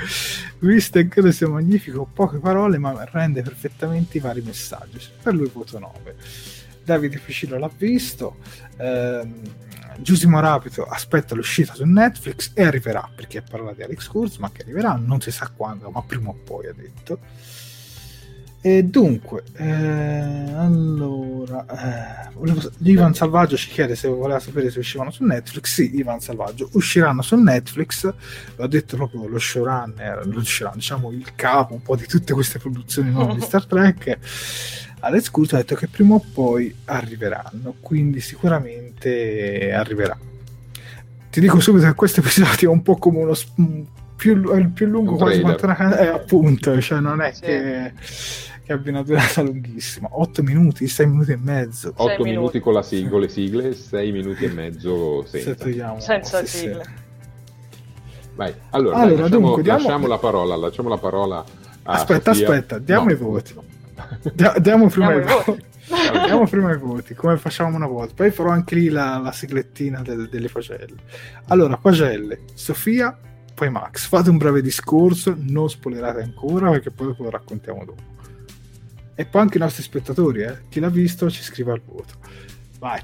[0.61, 4.99] visto e credo sia magnifico, poche parole, ma rende perfettamente i vari messaggi.
[5.21, 6.15] Per lui voto 9.
[6.83, 8.37] Davide Ficillo l'ha visto.
[8.79, 9.29] Uh,
[10.01, 14.61] Giusimo Rapido aspetta l'uscita su Netflix e arriverà perché parla di Alex Kurz ma che
[14.61, 17.19] arriverà non si sa quando ma prima o poi ha detto
[18.61, 19.65] e dunque eh,
[20.55, 21.65] allora
[22.27, 26.19] eh, volevo, Ivan Salvaggio ci chiede se voleva sapere se uscivano su Netflix sì Ivan
[26.19, 31.73] Salvaggio usciranno su Netflix lo ha detto proprio lo showrunner lo showrunner, diciamo il capo
[31.73, 34.17] un po' di tutte queste produzioni nuove di Star Trek
[35.01, 40.17] Alex Kurz ha detto che prima o poi arriveranno, quindi sicuramente arriverà.
[41.29, 43.33] Ti dico subito che questo episodio è un po' come uno
[44.19, 47.41] più, il più lungo quasi quanto una canzone, eh, appunto, cioè non è sì.
[47.41, 47.93] che,
[48.65, 50.09] che, abbia una durata lunghissima.
[50.11, 51.93] 8 minuti, 6 minuti e mezzo.
[51.95, 55.55] 8 minuti, minuti con, la sig- con le sigle, 6 minuti e mezzo senza.
[55.65, 57.07] Se senza sigle.
[58.35, 59.79] Vai, allora, allora dai, lasciamo, dunque, diamo...
[59.79, 61.43] lasciamo, la parola, lasciamo la parola
[61.83, 62.49] Aspetta, Sofia.
[62.49, 63.11] aspetta, diamo no.
[63.11, 63.53] i voti.
[64.59, 65.67] Diamo prima i voti.
[66.23, 68.13] Diamo prima i voti, come facciamo una volta.
[68.13, 70.97] Poi farò anche lì la, la siglettina del, delle pagelle.
[71.47, 73.17] Allora, pagelle, Sofia,
[73.59, 74.07] poi Max.
[74.07, 78.01] Fate un breve discorso, non spoilerate ancora perché poi lo raccontiamo dopo.
[79.15, 80.69] E poi anche i nostri spettatori, eh.
[80.69, 82.13] chi l'ha visto ci scrive al voto.
[82.79, 83.01] Vai.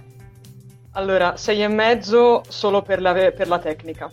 [0.91, 4.09] Allora, sei e mezzo solo per la, per la tecnica.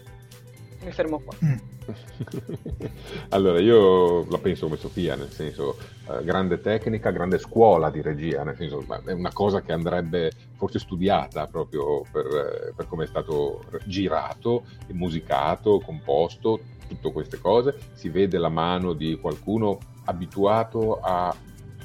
[0.82, 1.36] Mi fermo qua.
[1.44, 1.71] Mm.
[3.30, 5.76] allora, io la penso come Sofia, nel senso,
[6.08, 10.78] eh, grande tecnica, grande scuola di regia, nel senso, è una cosa che andrebbe forse
[10.78, 17.76] studiata proprio per, eh, per come è stato girato, musicato, composto, tutte queste cose.
[17.92, 21.34] Si vede la mano di qualcuno abituato a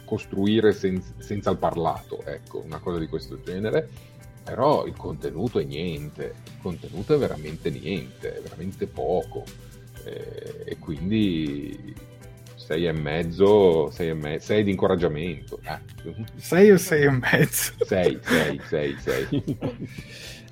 [0.05, 4.15] costruire senza, senza il parlato, ecco, una cosa di questo genere
[4.47, 9.43] però il contenuto è niente, il contenuto è veramente niente, è veramente poco
[10.07, 11.95] eh, e quindi
[12.67, 15.59] 6 e mezzo, 6 e mezzo, 6 di incoraggiamento.
[16.35, 16.71] 6 eh.
[16.73, 17.73] o 6 e mezzo?
[17.85, 19.57] 6, 6, 6, 6.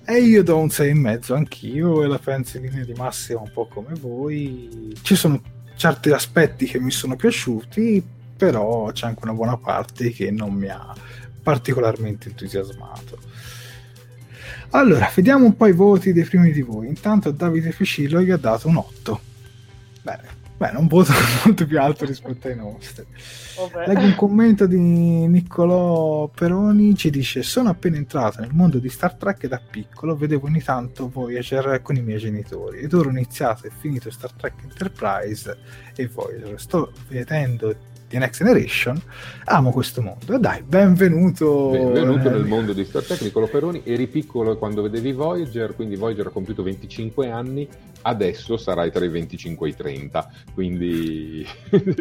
[0.08, 3.42] E io do un 6 e mezzo anch'io e la penso in linea di massima
[3.42, 4.96] un po' come voi.
[5.02, 5.42] Ci sono
[5.76, 8.04] certi aspetti che mi sono piaciuti,
[8.38, 10.94] però c'è anche una buona parte che non mi ha
[11.42, 13.18] particolarmente entusiasmato.
[14.70, 16.88] Allora, vediamo un po' i voti dei primi di voi.
[16.88, 19.34] Intanto Davide Ficillo gli ha dato un 8
[20.06, 20.20] Beh,
[20.58, 21.12] beh, un voto
[21.44, 23.04] molto più alto rispetto ai nostri.
[23.58, 23.88] Vabbè.
[23.88, 29.16] Leggo un commento di Niccolò Peroni, ci dice sono appena entrato nel mondo di Star
[29.16, 33.66] Trek da piccolo, vedevo ogni tanto Voyager con i miei genitori ed ora ho iniziato
[33.66, 35.58] e finito Star Trek Enterprise
[35.96, 36.62] e Voyager.
[36.62, 37.76] Sto vedendo
[38.08, 39.02] di Next Generation,
[39.46, 40.36] amo questo mondo.
[40.36, 41.70] E dai, benvenuto.
[41.72, 43.82] Benvenuto nel mondo di Star Trek, Niccolo Peroni.
[43.84, 47.68] Eri piccolo quando vedevi Voyager, quindi Voyager ha compiuto 25 anni,
[48.06, 51.46] adesso sarai tra i 25 e i 30, quindi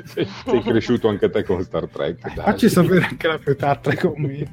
[0.05, 2.35] sei, sei cresciuto anche te con Star Trek.
[2.35, 2.45] Dai.
[2.45, 4.53] Facci sapere anche la più tarda con me.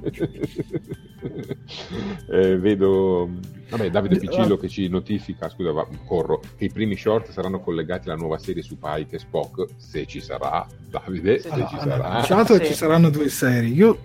[2.30, 3.30] eh, vedo
[3.72, 8.10] Vabbè, Davide Piccillo che ci notifica, scusa, va, corro, che i primi short saranno collegati
[8.10, 12.04] alla nuova serie su Pike e Spock, se ci sarà, Davide, se allora, ci sarà.
[12.10, 12.66] Annunciato sì.
[12.66, 13.98] ci saranno due serie, io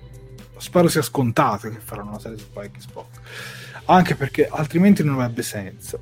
[0.58, 3.20] spero sia scontato che faranno una serie su Pike e Spock,
[3.86, 6.00] anche perché altrimenti non avrebbe senso.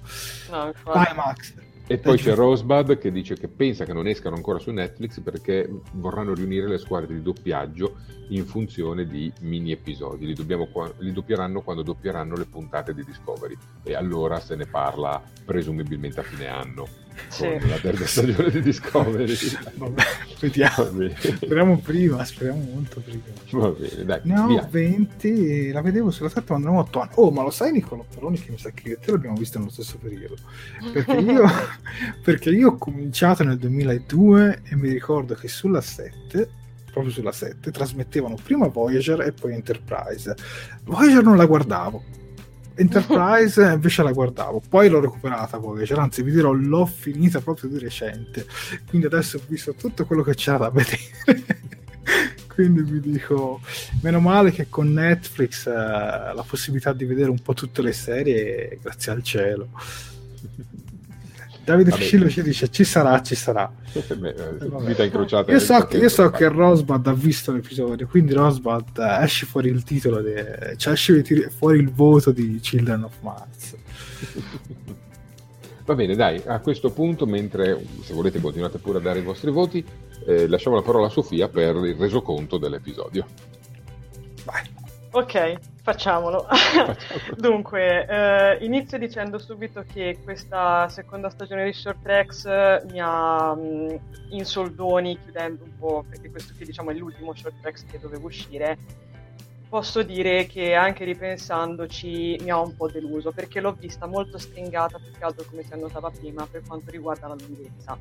[0.50, 1.54] No, Vai Max.
[1.86, 5.68] E poi c'è Rosebud che dice che pensa che non escano ancora su Netflix perché
[5.92, 7.96] vorranno riunire le squadre di doppiaggio
[8.28, 10.24] in funzione di mini episodi.
[10.24, 10.66] Li, dobbiamo,
[10.98, 16.22] li doppieranno quando doppieranno le puntate di Discovery e allora se ne parla presumibilmente a
[16.22, 16.88] fine anno.
[17.28, 17.42] Sì.
[17.60, 19.34] con la terza stagione di Discovery.
[19.74, 20.02] Vabbè,
[20.40, 21.10] vediamo.
[21.18, 23.68] Speriamo prima, speriamo molto prima.
[23.70, 24.68] Bene, dai, Ne ho via.
[24.70, 27.10] 20, la vedevo sulla 7 quando ho 8 anni.
[27.16, 29.58] Oh, ma lo sai Niccolo Peroni che mi sa che io e te l'abbiamo vista
[29.58, 30.36] nello stesso periodo?
[30.92, 31.44] Perché io,
[32.22, 36.48] perché io ho cominciato nel 2002 e mi ricordo che sulla 7,
[36.92, 40.34] proprio sulla 7, trasmettevano prima Voyager e poi Enterprise.
[40.84, 42.02] Voyager non la guardavo.
[42.76, 47.78] Enterprise invece la guardavo, poi l'ho recuperata Voyager, anzi vi dirò l'ho finita proprio di
[47.78, 48.46] recente,
[48.88, 51.62] quindi adesso ho visto tutto quello che c'era da vedere.
[52.48, 53.60] quindi vi dico,
[54.02, 58.78] meno male che con Netflix eh, la possibilità di vedere un po' tutte le serie,
[58.80, 59.68] grazie al cielo.
[61.64, 62.02] Davide Vabbè.
[62.02, 63.72] Fiscillo ci dice ci sarà, ci sarà.
[63.92, 64.02] Eh,
[64.68, 64.84] vabbè.
[64.84, 65.50] vita incrociata.
[65.50, 69.70] Io so, che, io so che Rosbud ha visto l'episodio, quindi Rosbud eh, esce fuori
[69.70, 71.22] il titolo, de- cioè esce
[71.56, 73.76] fuori il voto di Children of Mars.
[75.86, 79.50] Va bene, dai, a questo punto, mentre se volete continuate pure a dare i vostri
[79.50, 79.84] voti,
[80.26, 83.26] eh, lasciamo la parola a Sofia per il resoconto dell'episodio.
[84.44, 84.73] Vai.
[85.16, 86.44] Ok, facciamolo.
[87.38, 93.54] Dunque, eh, inizio dicendo subito che questa seconda stagione di Short Tracks eh, mi ha
[93.54, 94.00] mh,
[94.30, 98.26] in soldoni, chiudendo un po', perché questo qui diciamo è l'ultimo Short Tracks che doveva
[98.26, 98.76] uscire,
[99.68, 104.98] posso dire che anche ripensandoci mi ha un po' deluso, perché l'ho vista molto stringata,
[104.98, 107.96] più che altro come si annotava prima, per quanto riguarda la lunghezza.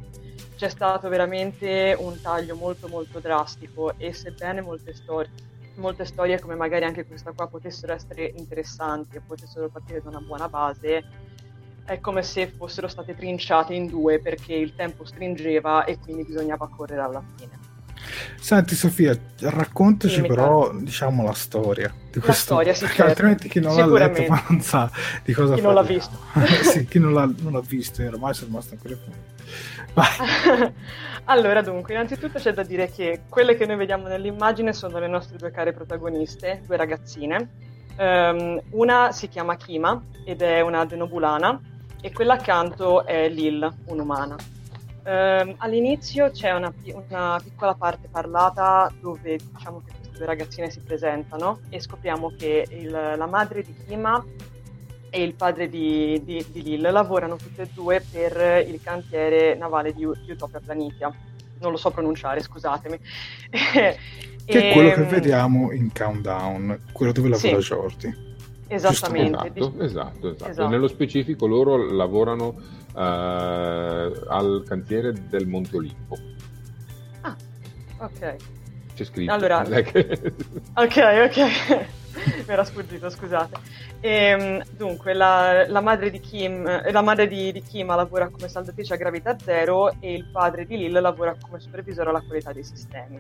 [0.55, 6.55] C'è stato veramente un taglio molto molto drastico e sebbene molte storie molte storie come
[6.55, 11.03] magari anche questa qua potessero essere interessanti e potessero partire da una buona base,
[11.85, 16.69] è come se fossero state trinciate in due perché il tempo stringeva e quindi bisognava
[16.69, 17.62] correre alla fine.
[18.39, 23.09] Senti Sofia, raccontaci Dimmi, però diciamo la storia di La questo, storia, sì, perché certo.
[23.11, 24.91] altrimenti chi non l'ha letto ma non sa
[25.23, 26.09] di cosa Chi non l'ha parliamo.
[26.33, 26.69] visto.
[26.69, 29.31] sì, chi non l'ha, non l'ha visto, ormai sono rimasto ancora fuori.
[31.25, 35.37] Allora, dunque, innanzitutto c'è da dire che quelle che noi vediamo nell'immagine sono le nostre
[35.37, 37.49] due care protagoniste, due ragazzine.
[37.95, 41.57] Ehm, una si chiama Kima ed è una denobulana
[42.01, 44.35] e quella accanto è Lil, un'umana.
[45.05, 46.73] Ehm, all'inizio c'è una,
[47.09, 52.65] una piccola parte parlata dove diciamo che queste due ragazzine si presentano e scopriamo che
[52.69, 54.23] il- la madre di Kima
[55.09, 59.93] e il padre di, di, di Lil lavorano tutte e due per il cantiere navale
[59.93, 61.13] di, di Utopia Planitia.
[61.59, 62.97] Non lo so pronunciare, scusatemi.
[63.51, 63.97] Che
[64.45, 67.67] è quello che Ehm, vediamo in Countdown, quello dove lavora Sì.
[67.67, 68.31] Jordi.
[68.75, 69.47] Esattamente.
[69.55, 70.49] Esatto, esatto, esatto.
[70.49, 70.69] Esatto.
[70.69, 72.55] Nello specifico loro lavorano
[72.95, 73.01] eh,
[74.27, 76.17] al cantiere del Monte Olimpo.
[77.21, 77.35] Ah,
[77.99, 78.35] ok.
[78.95, 79.31] C'è scritto.
[79.33, 80.33] Allora- che-
[80.75, 81.91] Ok, ok.
[82.45, 83.57] Mi era sfuggito, scusate.
[84.01, 88.47] Ehm, dunque, la, la madre, di Kim, eh, la madre di, di Kima lavora come
[88.47, 92.63] saldatrice a gravità zero e il padre di Lil lavora come supervisore alla qualità dei
[92.63, 93.19] sistemi.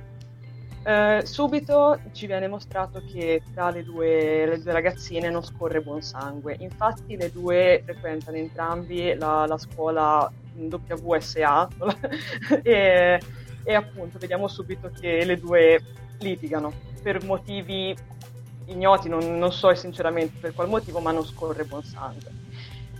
[0.85, 6.01] Eh, subito ci viene mostrato che tra le due, le due ragazzine non scorre buon
[6.01, 6.57] sangue.
[6.59, 11.67] Infatti, le due frequentano entrambi la, la scuola WSA
[12.61, 13.19] e,
[13.63, 15.81] e appunto vediamo subito che le due
[16.19, 17.95] litigano per motivi
[18.65, 22.42] ignoti, non, non so sinceramente per qual motivo, ma non scorre buon sangue.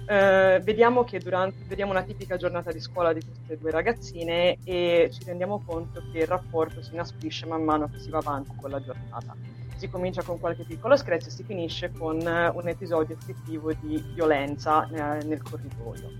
[0.06, 5.24] Eh, vediamo durante, vediamo una tipica giornata di scuola di queste due ragazzine e ci
[5.24, 8.82] rendiamo conto che il rapporto si inasprisce man mano che si va avanti con la
[8.82, 9.36] giornata.
[9.78, 14.04] Si comincia con qualche piccolo screzio e si finisce con eh, un episodio effettivo di
[14.14, 16.12] violenza eh, nel corridoio.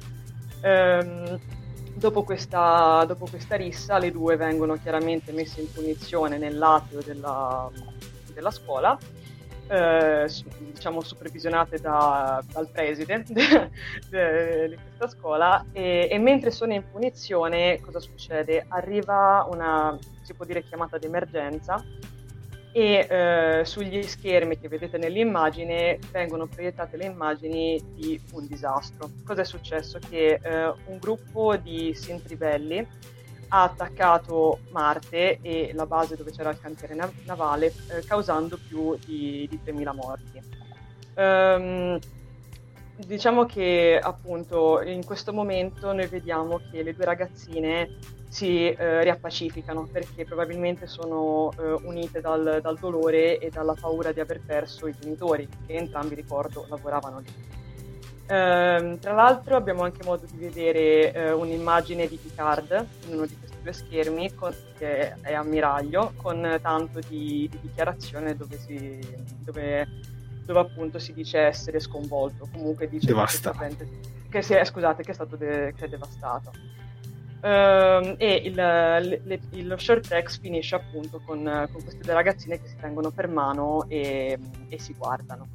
[0.62, 1.40] Ehm,
[1.94, 7.70] dopo, questa, dopo questa rissa le due vengono chiaramente messe in punizione nell'atrio della,
[8.34, 8.98] della scuola
[9.68, 10.28] eh,
[10.60, 13.70] diciamo supervisionate da- dal preside de-
[14.10, 18.66] de- di questa scuola e, e mentre sono in punizione cosa succede?
[18.68, 21.84] Arriva una, si può dire, chiamata d'emergenza
[22.76, 29.12] e eh, sugli schermi che vedete nell'immagine vengono proiettate le immagini di un disastro.
[29.24, 30.00] Cosa è successo?
[30.00, 32.86] Che eh, un gruppo di Sintribelli
[33.50, 38.98] ha attaccato Marte e la base dove c'era il cantiere nav- navale, eh, causando più
[39.06, 40.42] di, di 3.000 morti.
[41.16, 42.00] Ehm,
[42.96, 47.98] diciamo che appunto in questo momento noi vediamo che le due ragazzine
[48.30, 54.20] si eh, riappacificano perché probabilmente sono eh, unite dal, dal dolore e dalla paura di
[54.20, 57.63] aver perso i genitori, che entrambi, ricordo, lavoravano lì.
[58.28, 63.38] Ehm, tra l'altro abbiamo anche modo di vedere eh, un'immagine di Picard in uno di
[63.38, 69.00] questi due schermi con- che è ammiraglio con tanto di, di dichiarazione dove, si,
[69.44, 69.88] dove,
[70.46, 73.58] dove appunto si dice essere sconvolto comunque dice Devastato.
[74.30, 76.52] che, si è, scusate, che è stato de- che è devastato.
[77.42, 82.58] Uh, e il, le, il, lo short tracks finisce appunto con, con, queste due ragazzine
[82.58, 85.50] che si tengono per mano e, e si guardano.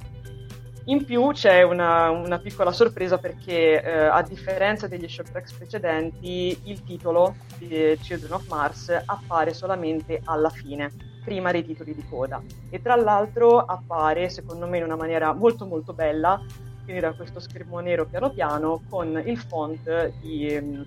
[0.85, 6.57] In più c'è una, una piccola sorpresa perché eh, a differenza degli short tracks precedenti
[6.63, 10.91] il titolo di Children of Mars appare solamente alla fine,
[11.23, 15.65] prima dei titoli di coda e tra l'altro appare secondo me in una maniera molto
[15.65, 16.41] molto bella,
[16.83, 20.85] quindi da questo schermo nero piano piano con il font di um,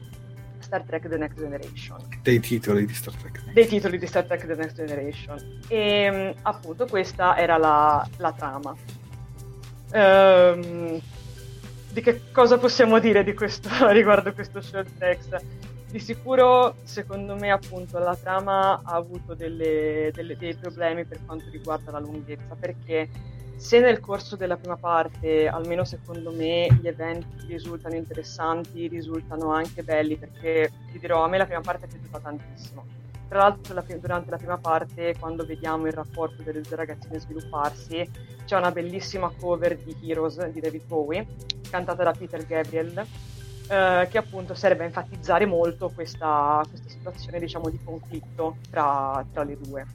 [0.59, 1.99] Star Trek The Next Generation.
[2.23, 3.53] Dei titoli di Star Trek.
[3.53, 5.61] Dei titoli di Star Trek The Next Generation.
[5.69, 8.75] E um, appunto questa era la, la trama.
[9.93, 11.01] Um,
[11.91, 15.45] di che cosa possiamo dire di questo, riguardo questo short text?
[15.91, 21.51] Di sicuro, secondo me, appunto, la trama ha avuto delle, delle, dei problemi per quanto
[21.51, 23.11] riguarda la lunghezza, perché
[23.57, 29.83] se nel corso della prima parte, almeno secondo me, gli eventi risultano interessanti, risultano anche
[29.83, 33.02] belli, perché ti dirò, a me la prima parte è piaciuta tantissimo
[33.33, 38.07] tra l'altro la, durante la prima parte, quando vediamo il rapporto delle due ragazzine svilupparsi,
[38.45, 41.27] c'è una bellissima cover di Heroes di David Bowie,
[41.71, 47.71] cantata da Peter Gabriel, eh, che appunto serve a enfatizzare molto questa, questa situazione diciamo,
[47.71, 49.87] di conflitto tra, tra le due.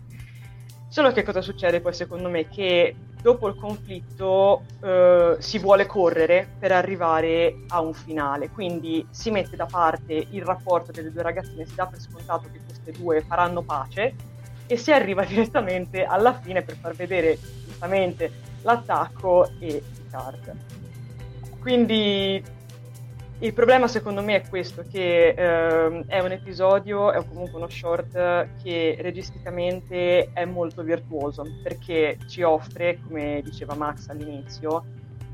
[0.87, 2.47] Solo che cosa succede poi secondo me?
[2.47, 9.29] Che dopo il conflitto eh, si vuole correre per arrivare a un finale, quindi si
[9.29, 13.21] mette da parte il rapporto delle due ragazzine, si dà per scontato che queste due
[13.21, 14.15] faranno pace
[14.65, 18.31] e si arriva direttamente alla fine per far vedere giustamente
[18.61, 20.55] l'attacco e i card.
[21.59, 22.55] Quindi
[23.39, 28.13] il problema secondo me è questo, che ehm, è un episodio, è comunque uno short
[28.63, 34.85] che registicamente è molto virtuoso, perché ci offre, come diceva Max all'inizio,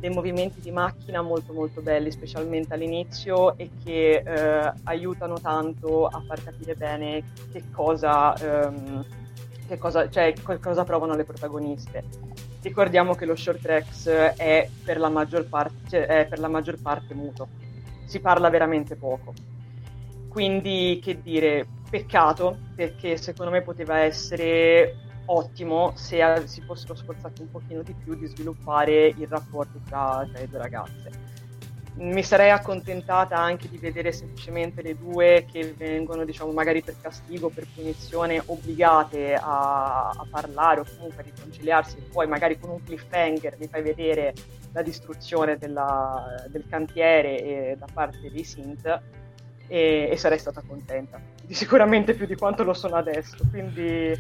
[0.04, 6.22] dei movimenti di macchina molto molto belli, specialmente all'inizio, e che eh, aiutano tanto a
[6.28, 7.24] far capire bene
[7.54, 9.06] che cosa, ehm,
[9.66, 12.04] che cosa, cioè, cosa provano le protagoniste.
[12.62, 16.82] Ricordiamo che lo short tracks è per la maggior parte, cioè, è per la maggior
[16.82, 17.48] parte muto
[18.04, 19.34] si parla veramente poco.
[20.28, 27.52] Quindi, che dire, peccato, perché secondo me poteva essere ottimo se si fossero sforzati un
[27.52, 31.32] pochino di più di sviluppare il rapporto tra, tra le due ragazze.
[31.96, 37.50] Mi sarei accontentata anche di vedere semplicemente le due che vengono, diciamo, magari per castigo,
[37.50, 43.58] per punizione, obbligate a, a parlare o comunque a riconciliarsi, poi magari con un cliffhanger
[43.60, 44.34] mi fai vedere
[44.72, 49.02] la distruzione della, del cantiere da parte dei Synth
[49.68, 54.20] e, e, sarei stata contenta, di sicuramente più di quanto lo sono adesso, quindi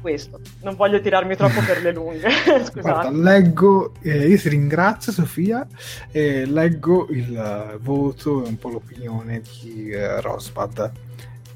[0.00, 2.28] questo, non voglio tirarmi troppo per le lunghe,
[2.64, 2.80] scusate.
[2.80, 5.66] Guarda, leggo, eh, io ti ringrazio Sofia,
[6.10, 10.92] e leggo il voto e un po' l'opinione di eh, Rosbad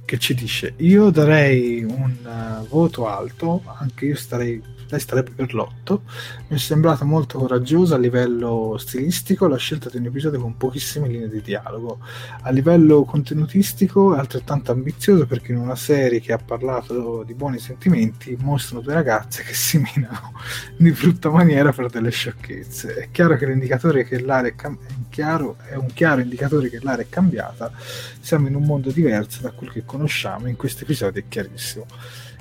[0.05, 5.55] che ci dice io darei un uh, voto alto, anche io starei lei starebbe per
[5.55, 6.03] l'otto.
[6.49, 11.09] Mi è sembrata molto coraggiosa a livello stilistico la scelta di un episodio con pochissime
[11.09, 11.99] linee di dialogo.
[12.43, 17.59] A livello contenutistico è altrettanto ambizioso perché in una serie che ha parlato di buoni
[17.59, 20.33] sentimenti mostrano due ragazze che si minano
[20.77, 22.95] di brutta maniera per delle sciocchezze.
[22.95, 24.79] È chiaro che l'indicatore che l'area è, cam-
[25.09, 27.73] chiaro, è un chiaro indicatore che l'area è cambiata.
[28.21, 31.87] Siamo in un mondo diverso da quel che conosciamo, in questo episodio è chiarissimo.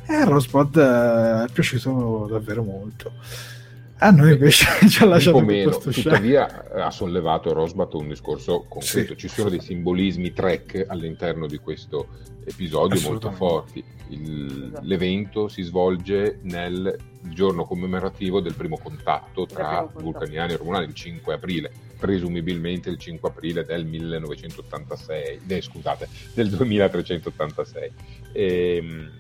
[0.06, 3.14] E a Rosebud eh, è piaciuto davvero molto.
[3.98, 5.78] A noi invece ci ha lasciato un po' meno.
[5.78, 9.14] Tuttavia ha sollevato Rosbat un discorso concreto.
[9.14, 9.20] Sì.
[9.20, 12.08] Ci sono dei simbolismi track all'interno di questo
[12.44, 13.84] episodio molto forti.
[14.10, 14.86] Il, esatto.
[14.86, 20.94] L'evento si svolge nel giorno commemorativo del primo contatto tra primo vulcaniani e romulani, il
[20.94, 27.92] 5 aprile, presumibilmente il 5 aprile del 1986, eh, scusate, del 2386.
[28.34, 29.12] E, ehm,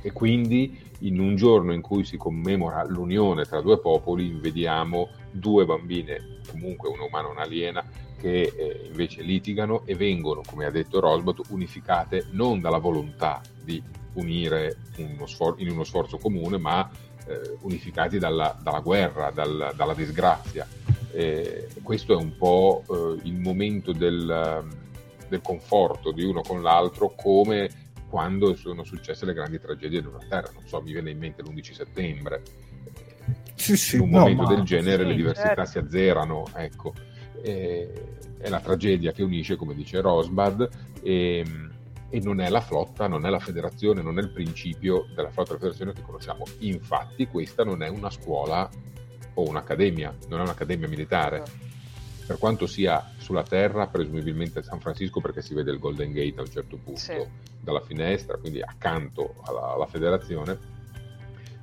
[0.00, 5.64] e quindi in un giorno in cui si commemora l'unione tra due popoli vediamo due
[5.64, 7.84] bambine, comunque una umana e un'aliena,
[8.18, 13.80] che eh, invece litigano e vengono, come ha detto Rosbot, unificate non dalla volontà di
[14.14, 16.90] unire uno sfor- in uno sforzo comune, ma
[17.26, 20.66] eh, unificati dalla, dalla guerra, dal, dalla disgrazia.
[21.12, 24.64] Eh, questo è un po' eh, il momento del,
[25.28, 30.50] del conforto di uno con l'altro, come quando sono successe le grandi tragedie della Terra.
[30.52, 32.42] Non so, mi viene in mente l'11 settembre.
[33.54, 35.70] Sì, sì, in un no, momento del genere sì, le diversità certo.
[35.70, 36.94] si azzerano, ecco.
[37.42, 37.92] E,
[38.38, 40.68] è la tragedia che unisce, come dice Rosbad,
[41.02, 41.44] e,
[42.08, 45.56] e, non è la flotta, non è la federazione, non è il principio della flotta
[45.56, 46.44] della federazione che conosciamo.
[46.60, 48.68] Infatti questa non è una scuola
[49.34, 51.42] o un'accademia, non è un'accademia militare.
[52.28, 56.34] Per quanto sia sulla Terra, presumibilmente a San Francisco perché si vede il Golden Gate
[56.36, 57.14] a un certo punto Sì.
[57.58, 60.58] dalla finestra, quindi accanto alla, alla federazione,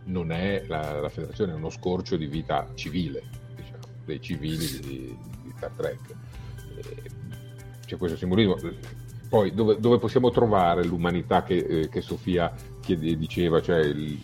[0.05, 3.21] non è la, la federazione è uno scorcio di vita civile,
[3.55, 5.99] diciamo, dei civili di, di Star Trek.
[6.77, 6.95] E
[7.85, 8.57] c'è questo simbolismo.
[9.29, 12.51] Poi dove, dove possiamo trovare l'umanità che, eh, che Sofia
[12.81, 14.19] chiede- diceva, cioè il-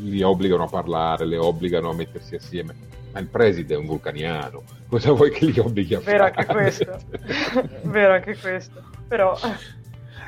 [0.00, 2.92] li obbligano a parlare, le obbligano a mettersi assieme.
[3.14, 6.34] Ma il preside è un vulcaniano, cosa vuoi che li obblighi a Vero fare?
[6.36, 6.98] anche questo.
[7.84, 8.82] Vero anche questo.
[9.08, 9.38] Però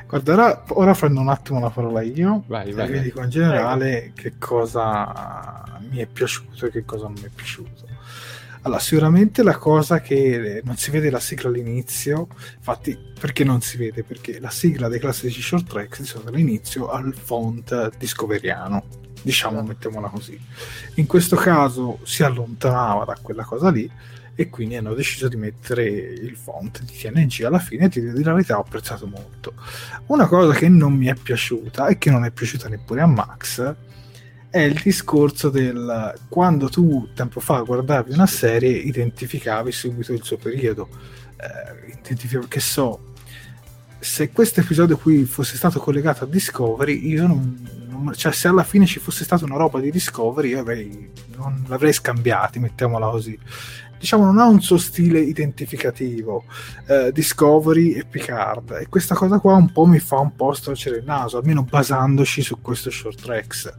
[0.07, 2.89] Guarda, ora, ora prendo un attimo la parola io Vai, e vai.
[2.89, 7.29] vi dico in generale che cosa mi è piaciuto e che cosa non mi è
[7.33, 7.86] piaciuto.
[8.61, 12.27] Allora, sicuramente la cosa che non si vede la sigla all'inizio,
[12.57, 14.03] infatti perché non si vede?
[14.03, 18.83] Perché la sigla dei classici short track si sono all'inizio al font discoveriano,
[19.21, 20.39] diciamo, mettiamola così.
[20.95, 23.89] In questo caso si allontanava da quella cosa lì
[24.39, 28.33] e quindi hanno deciso di mettere il font di TNG alla fine e ti la
[28.33, 29.53] verità ho apprezzato molto
[30.07, 33.75] una cosa che non mi è piaciuta e che non è piaciuta neppure a Max
[34.49, 40.37] è il discorso del quando tu tempo fa guardavi una serie identificavi subito il suo
[40.37, 40.89] periodo.
[41.37, 43.13] Eh, identificavi che so
[43.99, 48.63] se questo episodio qui fosse stato collegato a Discovery io non, non- cioè se alla
[48.63, 53.37] fine ci fosse stata una roba di Discovery io avrei, non l'avrei scambiati mettiamola così
[53.99, 56.43] diciamo non ha un suo stile identificativo
[56.87, 60.97] eh, Discovery e Picard e questa cosa qua un po' mi fa un po' storcere
[60.97, 63.73] il naso almeno basandoci su questo short tracks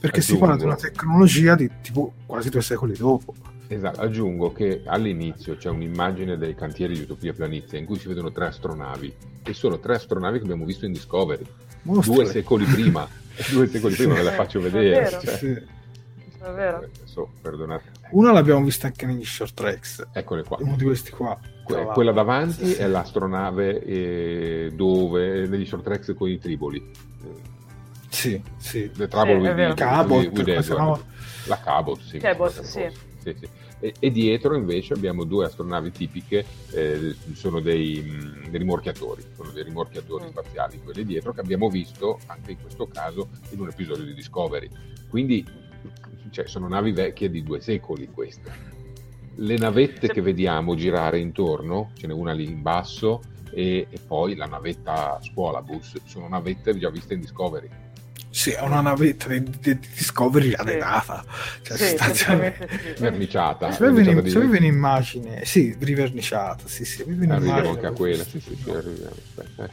[0.00, 0.46] perché si Aggiungo.
[0.46, 3.34] parla di una tecnologia di tipo quasi due secoli dopo
[3.66, 8.30] Esatto, aggiungo che all'inizio c'è un'immagine dei cantieri di Utopia Planizia in cui si vedono
[8.30, 11.44] tre astronavi e sono tre astronavi che abbiamo visto in Discovery
[11.82, 12.14] Mostri.
[12.14, 13.08] due secoli prima
[13.50, 15.20] due secoli prima ve la faccio è vedere vero.
[15.20, 15.46] cioè, Sì.
[15.46, 16.76] è vero.
[16.76, 21.38] adesso perdonate una l'abbiamo vista anche negli short tracks eccole qua uno di questi qua
[21.64, 22.80] Que- quella davanti Sì, sì.
[22.80, 26.90] è l'astronave eh, dove negli short tracks con i triboli
[28.08, 28.90] sì, sì.
[28.94, 30.64] The Trouble Sì, with- Cabot, with come si Edward.
[30.66, 31.04] chiamava?
[31.46, 32.88] la Cabot sì, Cabot, sì.
[33.18, 33.48] Sì, sì.
[33.80, 39.50] E, e dietro invece abbiamo due astronavi tipiche eh, sono dei, mh, dei rimorchiatori sono
[39.50, 40.28] dei rimorchiatori Mm.
[40.28, 44.70] spaziali quelli dietro che abbiamo visto anche in questo caso in un episodio di Discovery
[45.08, 45.44] quindi
[46.34, 48.72] cioè, sono navi vecchie di due secoli queste
[49.36, 50.12] le navette Sì.
[50.12, 55.18] che vediamo girare intorno ce n'è una lì in basso e, e poi la navetta
[55.22, 57.68] Scuolabus sono navette già viste in Discovery
[58.30, 60.54] Sì, è una navetta di, di- di Discovery Sì.
[60.54, 61.24] arredata.
[61.62, 62.68] Cioè, Sì, sostanzialmente...
[62.96, 63.00] sì.
[63.00, 67.68] verniciata Se verniciata in- di- se avevi un'immagine, sì, riverniciata, sì, sì, avevi arriviamo un'immagine.
[67.76, 69.14] anche a quella sì, sì, sì, arriviamo.
[69.14, 69.70] Aspetta, eh.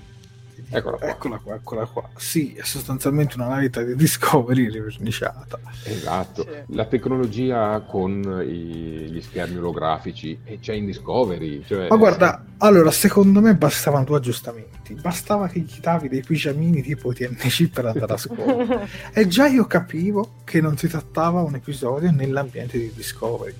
[0.73, 1.07] Eccola qua.
[1.09, 2.09] Eccola qua, eccola qua.
[2.15, 5.59] Sì, è sostanzialmente una navetta di Discovery riverniciata.
[5.83, 6.73] Esatto, Sì.
[6.75, 11.63] la tecnologia con i- gli schermi olografici e c'è in Discovery.
[11.65, 14.93] Cioè, Ma guarda, allora, secondo me bastavano due aggiustamenti.
[14.93, 18.87] Bastava che gli davi dei pigiamini tipo TNC per andare a scuola.
[19.13, 23.53] e già io capivo che non si trattava un episodio nell'ambiente di Discovery.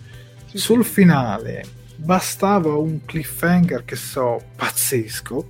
[0.45, 0.91] sì, Sul sì.
[0.91, 1.63] finale
[1.95, 5.47] bastava un cliffhanger che so pazzesco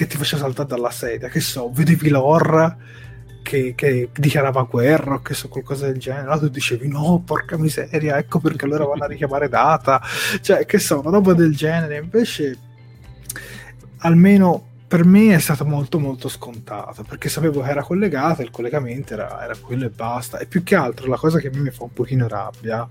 [0.00, 2.74] che ti faceva saltare dalla sedia che so vedevi l'orra
[3.42, 7.58] che, che dichiarava guerra o che so qualcosa del genere allora tu dicevi no porca
[7.58, 10.00] miseria ecco perché allora vanno a richiamare data.
[10.40, 11.98] Cioè che so una roba del genere.
[11.98, 12.58] Invece
[13.98, 18.50] almeno per me è stato molto molto scontato perché sapevo che era collegato e il
[18.50, 20.38] collegamento era, era quello e basta.
[20.38, 22.88] E più che altro la cosa che a me mi fa un pochino rabbia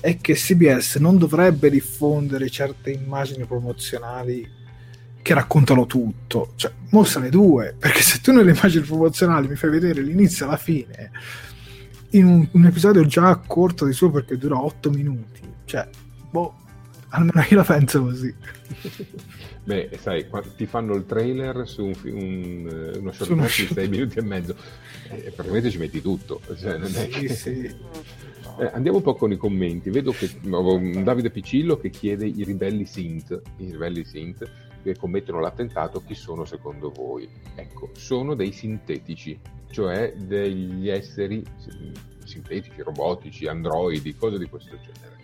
[0.00, 4.59] è che CBS non dovrebbe diffondere certe immagini promozionali
[5.22, 10.00] che raccontano tutto, cioè mostrane due, perché se tu nelle immagini promozionali mi fai vedere
[10.02, 11.10] l'inizio e la fine
[12.10, 15.88] in un, un episodio già corto di suo perché dura 8 minuti, cioè,
[16.30, 16.54] boh,
[17.10, 18.34] almeno io la penso così.
[19.62, 23.74] Beh, sai, ti fanno il trailer su un, un, eh, uno short track di short-
[23.74, 24.56] 6 minuti e mezzo
[25.10, 26.40] e praticamente ci metti tutto.
[26.58, 27.74] Cioè, non è Sì, che- sì.
[28.58, 29.90] Eh, andiamo un po' con i commenti.
[29.90, 34.50] Vedo che Davide Piccillo che chiede i ribelli Sint, i ribelli Sint
[34.82, 37.28] che commettono l'attentato, chi sono secondo voi?
[37.54, 39.38] Ecco, sono dei sintetici,
[39.70, 41.92] cioè degli esseri si-
[42.24, 45.18] sintetici, robotici, androidi, cose di questo genere.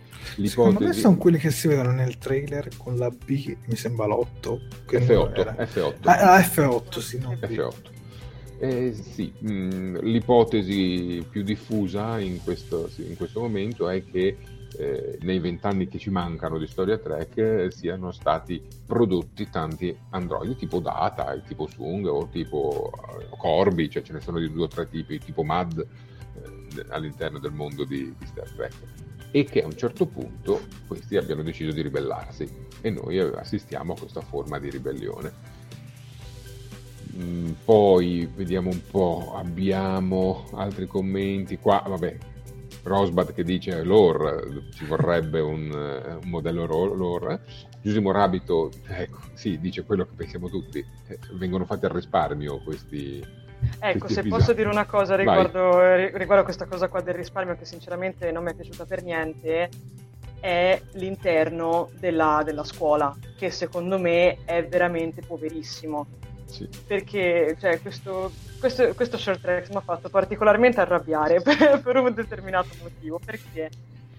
[0.45, 4.07] Secondo me L'ipotesi sono quelli che si vedono nel trailer con la B, mi sembra
[4.07, 4.61] l'8.
[4.87, 5.55] Che numero F8, era?
[5.55, 5.95] F8.
[6.03, 7.45] Ah, ah, F8, sì, non B.
[7.45, 7.95] F8.
[8.59, 14.37] Eh, sì, mh, l'ipotesi più diffusa in questo, in questo momento è che
[14.78, 20.57] eh, nei vent'anni che ci mancano di Storia Trek eh, siano stati prodotti tanti androidi
[20.57, 24.69] tipo Data, tipo Sung o tipo eh, Corby, cioè ce ne sono di due o
[24.69, 28.74] tre tipi, tipo Mad, eh, all'interno del mondo di, di Star Trek
[29.31, 32.48] e che a un certo punto questi abbiano deciso di ribellarsi
[32.81, 35.55] e noi assistiamo a questa forma di ribellione.
[37.16, 42.19] Mm, poi vediamo un po', abbiamo altri commenti qua, vabbè,
[42.87, 45.71] Rosbad che dice lore, ci vorrebbe un,
[46.23, 47.43] un modello lore.
[47.83, 53.25] Giusimo Rabito, ecco, sì, dice quello che pensiamo tutti, eh, vengono fatti al risparmio questi,
[53.79, 58.31] Ecco, se posso dire una cosa riguardo, riguardo, questa cosa qua del risparmio che sinceramente
[58.31, 59.71] non mi è piaciuta per niente,
[60.41, 66.07] è l'interno della, della scuola, che secondo me è veramente poverissimo.
[66.47, 66.68] Sì.
[66.86, 72.14] Perché cioè, questo, questo, questo short track mi ha fatto particolarmente arrabbiare per, per un
[72.14, 73.70] determinato motivo, perché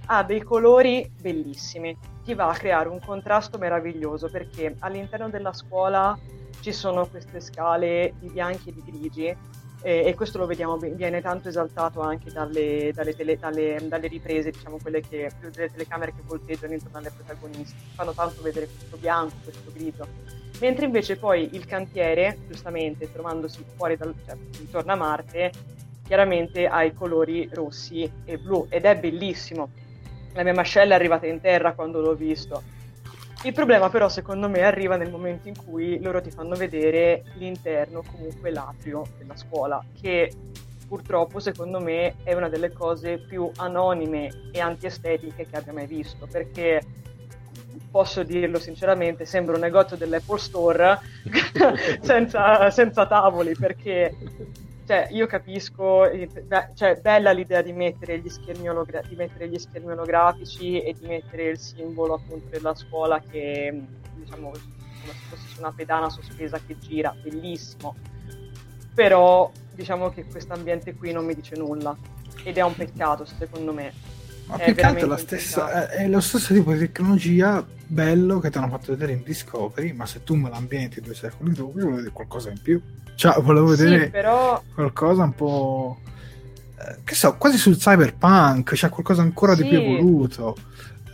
[0.07, 6.17] ha dei colori bellissimi, ti va a creare un contrasto meraviglioso, perché all'interno della scuola
[6.61, 9.37] ci sono queste scale di bianchi e di grigi
[9.81, 14.79] e questo lo vediamo, viene tanto esaltato anche dalle, dalle, tele, dalle, dalle riprese, diciamo
[14.81, 19.71] quelle che, delle telecamere che volteggiano intorno alle protagoniste, fanno tanto vedere questo bianco, questo
[19.71, 20.05] grigio.
[20.59, 25.51] Mentre invece poi il cantiere, giustamente trovandosi fuori dal, cioè, intorno a Marte,
[26.05, 29.69] chiaramente ha i colori rossi e blu ed è bellissimo.
[30.34, 32.75] La mia mascella è arrivata in terra quando l'ho visto
[33.43, 38.03] il problema però secondo me arriva nel momento in cui loro ti fanno vedere l'interno,
[38.11, 40.31] comunque l'atrio della scuola, che
[40.88, 46.27] purtroppo secondo me è una delle cose più anonime e antiestetiche che abbia mai visto,
[46.29, 46.81] perché
[47.98, 50.99] posso dirlo sinceramente, sembra un negozio dell'Apple Store
[52.02, 54.15] senza, senza tavoli, perché
[54.86, 56.30] cioè, io capisco, eh,
[56.76, 61.07] cioè, bella l'idea di mettere, gli schermi ologra- di mettere gli schermi olografici e di
[61.07, 63.82] mettere il simbolo appunto della scuola che,
[64.14, 67.95] diciamo, come se fosse una pedana sospesa che gira, bellissimo.
[68.94, 71.98] Però diciamo che questo ambiente qui non mi dice nulla
[72.44, 74.16] ed è un peccato secondo me.
[74.48, 78.57] Ma più che altro la stessa, è lo stesso tipo di tecnologia bello che ti
[78.57, 82.11] hanno fatto vedere in Discovery, ma se tu me l'ambienti due secoli dopo, volevo vedere
[82.11, 82.82] qualcosa in più.
[83.15, 84.61] Cioè, volevo vedere sì, però...
[84.74, 85.99] qualcosa un po'.
[86.80, 89.64] Eh, che so, quasi sul cyberpunk, cioè qualcosa ancora sì.
[89.64, 90.56] di più evoluto.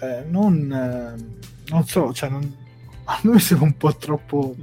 [0.01, 2.55] Eh, non, eh, non so, cioè, non,
[3.05, 4.55] a me sembra un po' troppo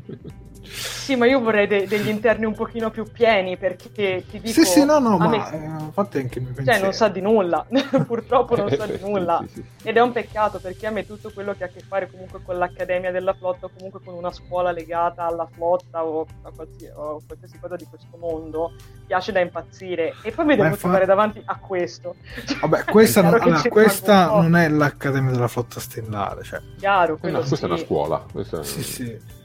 [0.71, 4.49] sì, ma io vorrei de- degli interni un pochino più pieni perché ti dico...
[4.49, 5.37] Sì, sì, no, no, ma me...
[5.37, 6.73] eh, fate anche pensiero.
[6.73, 7.67] Cioè, non sa di nulla,
[8.07, 9.43] purtroppo non sa di nulla.
[9.47, 9.89] sì, sì, sì.
[9.89, 12.41] Ed è un peccato perché a me tutto quello che ha a che fare comunque
[12.45, 16.93] con l'Accademia della Flotta o comunque con una scuola legata alla flotta o a qualsiasi,
[16.95, 18.73] o qualsiasi cosa di questo mondo
[19.07, 20.15] piace da impazzire.
[20.23, 20.77] E poi mi devo fa...
[20.77, 22.15] trovare davanti a questo.
[22.61, 26.43] Vabbè, questa, non, allora, questa non è l'Accademia della Flotta Stellare.
[26.45, 26.61] Cioè.
[26.79, 28.25] Chiaro, no, questa è una scuola.
[28.31, 28.63] Questa...
[28.63, 29.39] Sì, sì.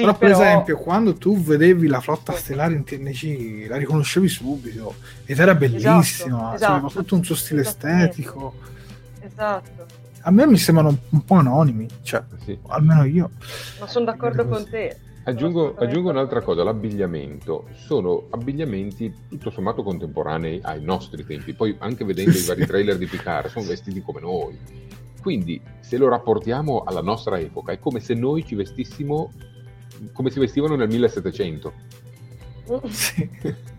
[0.00, 4.94] Sì, però, per esempio, quando tu vedevi la flotta stellare in TNG, la riconoscevi subito
[5.26, 8.54] ed era bellissima, esatto, aveva tutto un suo stile estetico.
[9.20, 9.98] Esatto.
[10.22, 12.58] A me mi sembrano un po' anonimi, cioè, sì.
[12.68, 13.30] almeno io.
[13.78, 14.96] Ma sono d'accordo con te.
[15.24, 17.68] Aggiungo, aggiungo, un'altra cosa, l'abbigliamento.
[17.74, 21.52] Sono abbigliamenti tutto sommato contemporanei ai nostri tempi.
[21.52, 24.58] Poi anche vedendo i vari trailer di Picard, sono vestiti come noi.
[25.20, 29.32] Quindi se lo rapportiamo alla nostra epoca, è come se noi ci vestissimo
[30.12, 31.72] come si vestivano nel 1700.
[32.88, 33.28] Sì.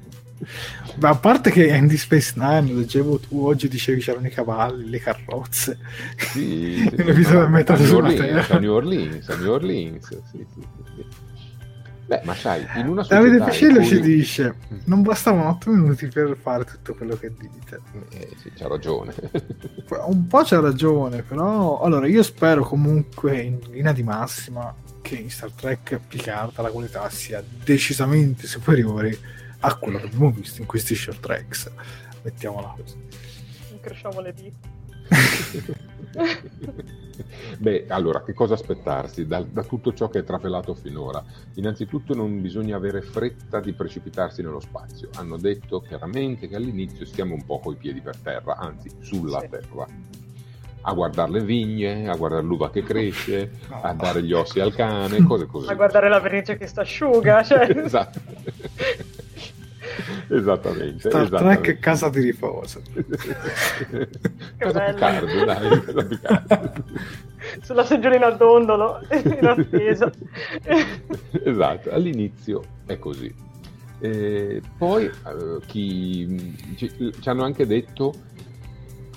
[1.00, 4.90] Ma a parte che in Deep Space Nine, leggevo tu oggi dicevi c'erano i cavalli,
[4.90, 5.78] le carrozze.
[6.18, 10.08] Sì, sì l'episodio no, metà New Orleans, a New Orleans, a New Orleans.
[10.32, 10.62] Sì, sì,
[10.96, 11.06] sì.
[12.08, 13.88] Beh, ma sai, in una società Davide Pescello cui...
[13.88, 17.80] ci dice non bastavano 8 minuti per fare tutto quello che dite.
[18.10, 19.14] Eh, sì, c'ha ragione.
[20.08, 25.30] Un po' c'ha ragione, però allora io spero comunque in linea di massima che in
[25.30, 29.18] Star Trek Picard la qualità sia decisamente superiore
[29.60, 31.72] a quello che abbiamo visto in questi short tracks.
[32.22, 32.96] Mettiamola così.
[33.72, 34.70] Incrociamo le dita.
[37.58, 41.24] Beh, allora, che cosa aspettarsi da, da, tutto ciò che è trapelato finora?
[41.56, 45.10] Innanzitutto non bisogna avere fretta di precipitarsi nello spazio.
[45.16, 49.50] Hanno detto chiaramente che all'inizio stiamo un po' coi piedi per terra, anzi sulla sì.
[49.50, 49.86] terra
[50.82, 55.24] a guardare le vigne, a guardare l'uva che cresce, a dare gli ossi al cane,
[55.26, 55.70] cose così.
[55.70, 57.44] A guardare la vernice che si asciuga.
[57.44, 57.70] Cioè...
[57.86, 58.20] esatto.
[60.30, 61.10] Esattamente.
[61.10, 61.62] Star esattamente.
[61.62, 62.82] Trek casa di riposo.
[64.58, 66.84] casa Picard, dai, casa Picard.
[67.62, 70.12] Sulla seggiolina a dondolo, in attesa.
[71.44, 73.34] esatto, all'inizio è così.
[74.00, 78.14] E poi eh, chi, ci, ci hanno anche detto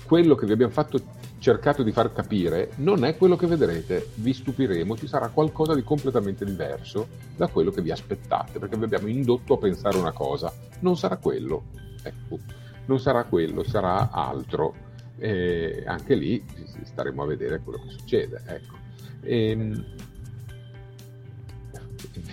[0.05, 0.99] quello che vi abbiamo fatto
[1.45, 5.83] cercato di far capire non è quello che vedrete, vi stupiremo, ci sarà qualcosa di
[5.83, 10.51] completamente diverso da quello che vi aspettate, perché vi abbiamo indotto a pensare una cosa,
[10.79, 11.65] non sarà quello.
[12.01, 12.39] Ecco.
[12.87, 14.73] non sarà quello, sarà altro.
[15.17, 16.43] E anche lì
[16.83, 18.41] staremo a vedere quello che succede.
[18.47, 18.75] Ecco.
[19.21, 19.85] Ehm,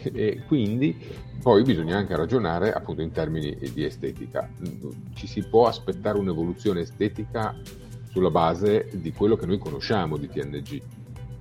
[0.04, 0.96] e, e quindi
[1.42, 4.48] poi bisogna anche ragionare appunto in termini di estetica.
[5.12, 7.54] Ci si può aspettare un'evoluzione estetica
[8.12, 10.82] sulla base di quello che noi conosciamo di TNG.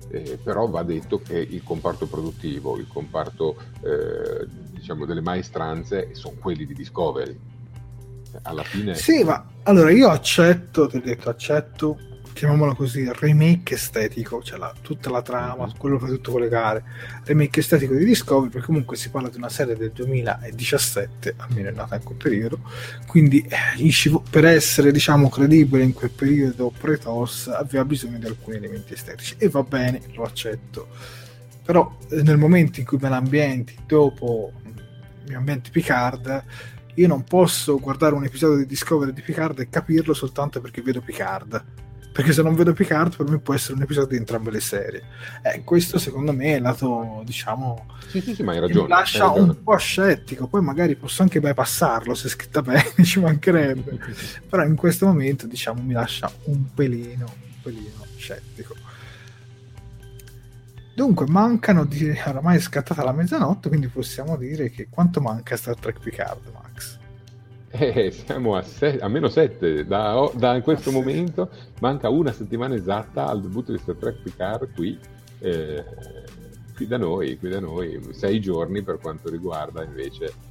[0.08, 6.36] Eh, però va detto che il comparto produttivo, il comparto eh, diciamo delle maestranze sono
[6.40, 7.38] quelli di Discovery.
[8.42, 8.94] Alla fine...
[8.94, 11.98] Sì, ma allora io accetto, ti ho detto, accetto
[12.32, 15.76] chiamiamolo così, remake estetico, cioè la, tutta la trama, mm-hmm.
[15.76, 16.84] quello che fa tutto collegare,
[17.24, 21.72] remake estetico di Discovery, perché comunque si parla di una serie del 2017, almeno è
[21.72, 22.60] nata in quel periodo,
[23.06, 28.94] quindi eh, per essere diciamo credibile in quel periodo pre-TOS aveva bisogno di alcuni elementi
[28.94, 30.88] estetici e va bene, lo accetto.
[31.64, 34.52] Però eh, nel momento in cui me l'ambienti dopo
[35.28, 36.44] mi ambienti Picard,
[36.94, 41.00] io non posso guardare un episodio di Discovery di Picard e capirlo soltanto perché vedo
[41.00, 41.64] Picard
[42.12, 45.02] perché se non vedo Picard per me può essere un episodio di entrambe le serie.
[45.42, 49.26] Eh, questo secondo me è lato diciamo sì sì sì ma hai ragione mi lascia
[49.26, 49.50] ragione.
[49.50, 50.46] un po' scettico.
[50.46, 53.98] Poi magari posso anche bypassarlo se è scritta bene ci mancherebbe.
[54.48, 58.74] Però in questo momento diciamo mi lascia un pelino un pelino scettico.
[60.94, 62.10] Dunque, mancano di...
[62.26, 66.71] oramai è scattata la mezzanotte, quindi possiamo dire che quanto manca Star Trek Picard, Max?
[67.74, 71.48] Eh, siamo a, se- a meno 7 da, da questo ah, momento,
[71.80, 74.98] manca una settimana esatta al debutto di Star Trek Picard qui,
[75.38, 75.82] eh,
[76.74, 80.50] qui da noi, qui da noi, sei giorni per quanto riguarda invece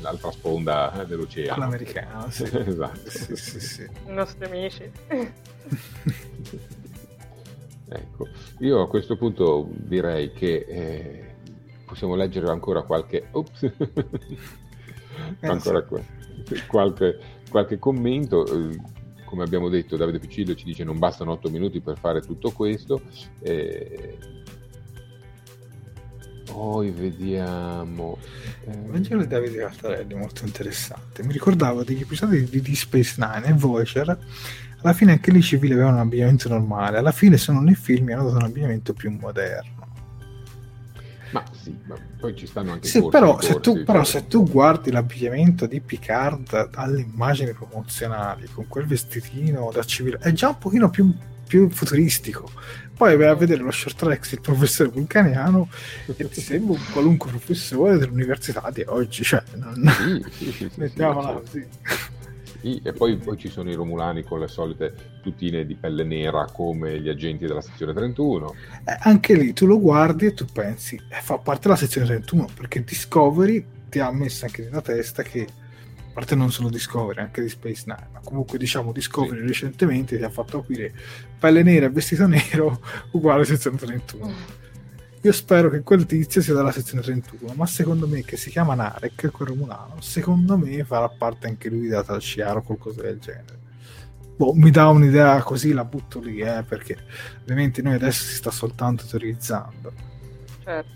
[0.00, 1.58] l'altra sponda dell'oceano.
[1.58, 2.44] L'americano, sì.
[2.54, 3.10] esatto.
[3.10, 3.82] Sì, sì, sì.
[3.82, 4.88] I nostri amici.
[7.88, 11.34] ecco, io a questo punto direi che eh,
[11.84, 13.26] possiamo leggere ancora qualche...
[13.32, 13.72] Ops.
[15.38, 15.84] Eh, ancora
[16.66, 18.46] qualche, qualche commento.
[18.46, 22.50] Eh, come abbiamo detto, Davide Piccillo ci dice non bastano 8 minuti per fare tutto
[22.50, 23.00] questo.
[23.40, 24.18] Eh,
[26.52, 28.18] poi vediamo.
[28.66, 28.76] Eh...
[28.88, 31.22] Vangelo di Davide Cartarelli, molto interessante.
[31.22, 34.18] Mi ricordavo degli episodi di Deep Space Nine e Voyager.
[34.82, 36.98] Alla fine anche lì i civili avevano un abbigliamento normale.
[36.98, 39.89] Alla fine, sono nei film, hanno dato un abbigliamento più moderno.
[41.30, 43.84] Ma sì, ma poi ci stanno anche sì, corsi, però, corsi, se tu, cioè...
[43.84, 50.18] però se tu guardi l'abbigliamento di Picard dalle immagini promozionali con quel vestitino da civile
[50.18, 51.14] è già un pochino più,
[51.46, 52.50] più futuristico.
[52.96, 55.68] Poi vai a vedere lo short track il professore vulcaniano
[56.04, 59.90] e ti sembra un qualunque professore dell'università di oggi cioè non...
[60.30, 61.66] sì, sì, sì, mettiamola così
[62.82, 67.00] e poi, poi, ci sono i Romulani con le solite tutine di pelle nera come
[67.00, 68.54] gli agenti della sezione 31.
[68.84, 72.48] Eh, anche lì tu lo guardi e tu pensi, eh, fa parte della sezione 31
[72.54, 77.42] perché Discovery ti ha messo anche nella testa che, a parte non solo Discovery, anche
[77.42, 79.46] di Space Nine, ma comunque diciamo Discovery sì.
[79.46, 80.92] recentemente ti ha fatto capire
[81.38, 82.80] pelle nera e vestito nero
[83.12, 84.26] uguale sezione 31.
[84.26, 84.68] Mm
[85.22, 88.74] io spero che quel tizio sia della sezione 31, ma secondo me che si chiama
[88.74, 93.58] Narek, quel romulano, secondo me farà parte anche lui da Talciaro o qualcosa del genere.
[94.36, 96.96] Boh, mi dà un'idea così, la butto lì, eh, perché
[97.42, 99.92] ovviamente noi adesso si sta soltanto teorizzando.
[100.64, 100.88] Certo.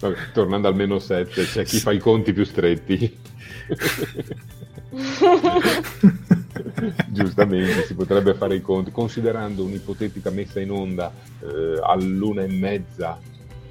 [0.00, 1.82] Vabbè, tornando al meno 7, c'è chi sì.
[1.82, 3.18] fa i conti più stretti.
[7.08, 13.18] Giustamente, si potrebbe fare i conti, considerando un'ipotetica messa in onda eh, all'una e mezza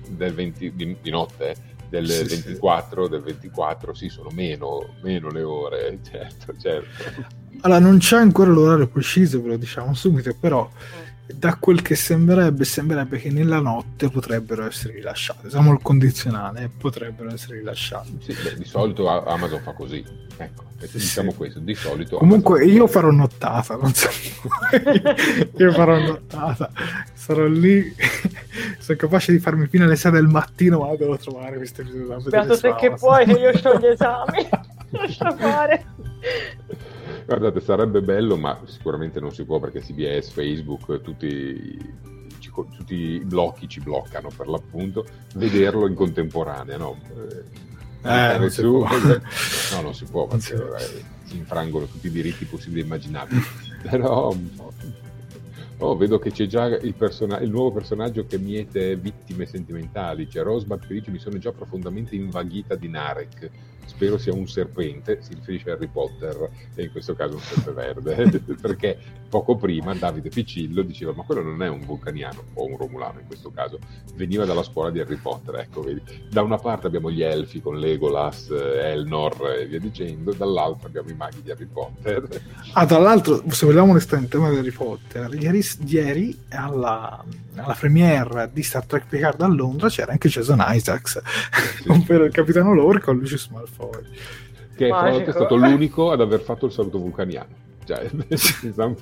[0.07, 1.55] del 20, di, di notte,
[1.89, 3.09] del sì, 24, sì.
[3.09, 7.29] del 24, sì, sono meno, meno le ore, certo, certo.
[7.61, 11.95] Allora, non c'è ancora l'orario preciso, ve lo diciamo subito, però mm da quel che
[11.95, 15.47] sembrerebbe, sembrerebbe che nella notte potrebbero essere rilasciate.
[15.47, 18.09] Usiamo il condizionale, potrebbero essere rilasciate.
[18.21, 20.03] Sì, beh, di solito Amazon fa così.
[20.37, 21.37] Ecco, diciamo sì.
[21.37, 22.17] questo, di solito.
[22.17, 22.75] Comunque Amazon...
[22.75, 24.09] io farò nottata, non so.
[25.57, 26.71] io farò nottata.
[27.13, 27.93] Sarò lì,
[28.79, 32.29] sono capace di farmi fino alle 6 del mattino, ma devo trovare queste episodio.
[32.29, 34.49] Beato te che puoi, che io ho gli esami.
[34.91, 35.85] Lascia fare.
[37.25, 41.77] Guardate, sarebbe bello, ma sicuramente non si può perché CBS, Facebook, tutti,
[42.39, 45.05] tutti i blocchi ci bloccano per l'appunto,
[45.35, 46.99] vederlo in contemporanea, no?
[48.03, 48.79] Eh, non su...
[48.79, 53.41] no, non si può perché si, eh, si infrangono tutti i diritti possibili e immaginabili.
[53.89, 54.35] Però
[55.83, 60.27] Oh, vedo che c'è già il, person- il, nuovo personaggio che miete vittime sentimentali.
[60.27, 63.49] C'è Rosbach che dice: Mi sono già profondamente invaghita di Narek.
[63.85, 68.41] Spero sia un serpente, si riferisce a Harry Potter e in questo caso un serpeverde,
[68.61, 68.97] perché
[69.31, 73.27] poco prima Davide Piccillo diceva ma quello non è un vulcaniano o un romulano in
[73.27, 73.79] questo caso,
[74.15, 76.01] veniva dalla scuola di Harry Potter, ecco vedi.
[76.29, 81.15] Da una parte abbiamo gli elfi con Legolas, Elnor e via dicendo, dall'altra abbiamo i
[81.15, 82.27] maghi di Harry Potter.
[82.73, 87.23] Ah, dall'altro, se vogliamo restare in tema di Harry Potter, ieri, ieri alla,
[87.55, 91.21] alla premiere di Star Trek Picard a Londra c'era anche Jason Isaacs,
[91.81, 91.89] sì.
[91.89, 93.70] ovvero il capitano Lorca con Lucius Malfoy.
[94.75, 97.69] Che tra l'altro è stato l'unico ad aver fatto il saluto vulcaniano.
[97.83, 98.09] Cioè,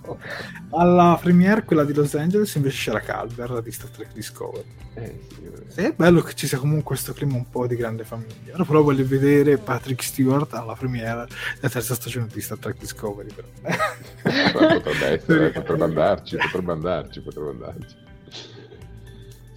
[0.71, 4.63] Alla premiere, quella di Los Angeles, invece c'era Calver di Star Trek Discovery.
[4.95, 8.03] Eh, sì, sì, è bello che ci sia comunque questo clima un po' di grande
[8.03, 8.53] famiglia.
[8.53, 13.29] Ora però voglio vedere Patrick Stewart alla premiere della terza stagione di Star Trek Discovery.
[14.23, 17.95] potrebbe essere, potrebbe andarci, potrebbe andarci, potrebbe andarci.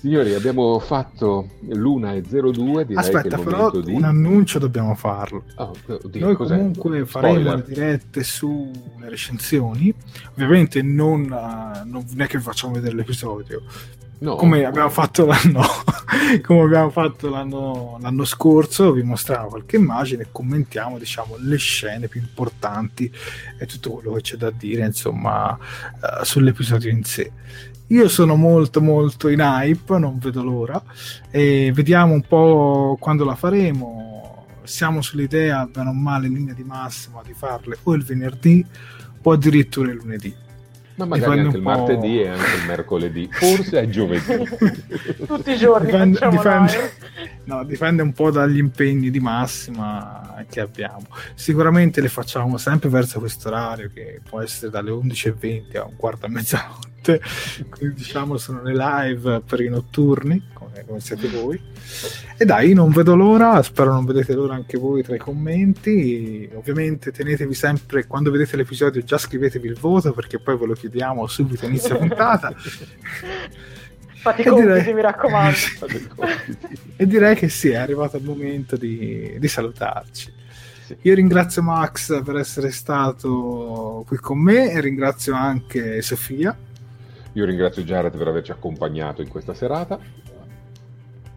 [0.02, 2.86] Signori, abbiamo fatto l'una e 02.
[2.86, 3.92] Direi Aspetta, però di...
[3.92, 5.44] un annuncio dobbiamo farlo.
[5.54, 6.56] Oh, oddio, Noi cos'è?
[6.56, 7.56] comunque faremo Spoiler.
[7.58, 9.94] le dirette sulle recensioni.
[10.32, 13.62] Ovviamente non, uh, non è che facciamo vedere l'episodio.
[14.18, 15.62] No, come abbiamo fatto l'anno,
[16.42, 22.08] come abbiamo fatto l'anno, l'anno scorso, vi mostriamo qualche immagine e commentiamo diciamo, le scene
[22.08, 23.08] più importanti
[23.56, 27.30] e tutto quello che c'è da dire insomma, uh, sull'episodio in sé.
[27.92, 30.82] Io sono molto molto in hype, non vedo l'ora
[31.30, 34.46] e vediamo un po' quando la faremo.
[34.62, 38.64] Siamo sull'idea, bene o male, in linea di massima, di farle o il venerdì
[39.22, 40.34] o addirittura il lunedì.
[40.94, 44.24] Ma magari anche il martedì e anche il mercoledì, forse è giovedì.
[45.26, 46.92] Tutti i giorni dipende, dipende,
[47.44, 51.08] no, dipende, un po' dagli impegni di massima che abbiamo.
[51.34, 56.24] Sicuramente le facciamo sempre verso questo orario che può essere dalle 11.20 a un quarto
[56.24, 57.20] a mezzanotte notte,
[57.68, 61.60] quindi diciamo sono le live per i notturni, come, come, siete voi.
[62.36, 66.48] E dai, non vedo l'ora, spero non vedete l'ora anche voi tra i commenti.
[66.54, 71.26] Ovviamente tenetevi sempre, quando vedete l'episodio già scrivetevi il voto perché poi ve lo chiediamo
[71.26, 72.54] subito inizio puntata.
[74.22, 74.94] Fate i compiti, direi...
[74.94, 75.56] mi raccomando.
[76.96, 80.40] e direi che sì, è arrivato il momento di, di salutarci.
[81.02, 86.56] Io ringrazio Max per essere stato qui con me e ringrazio anche Sofia.
[87.34, 89.98] Io ringrazio Jared per averci accompagnato in questa serata.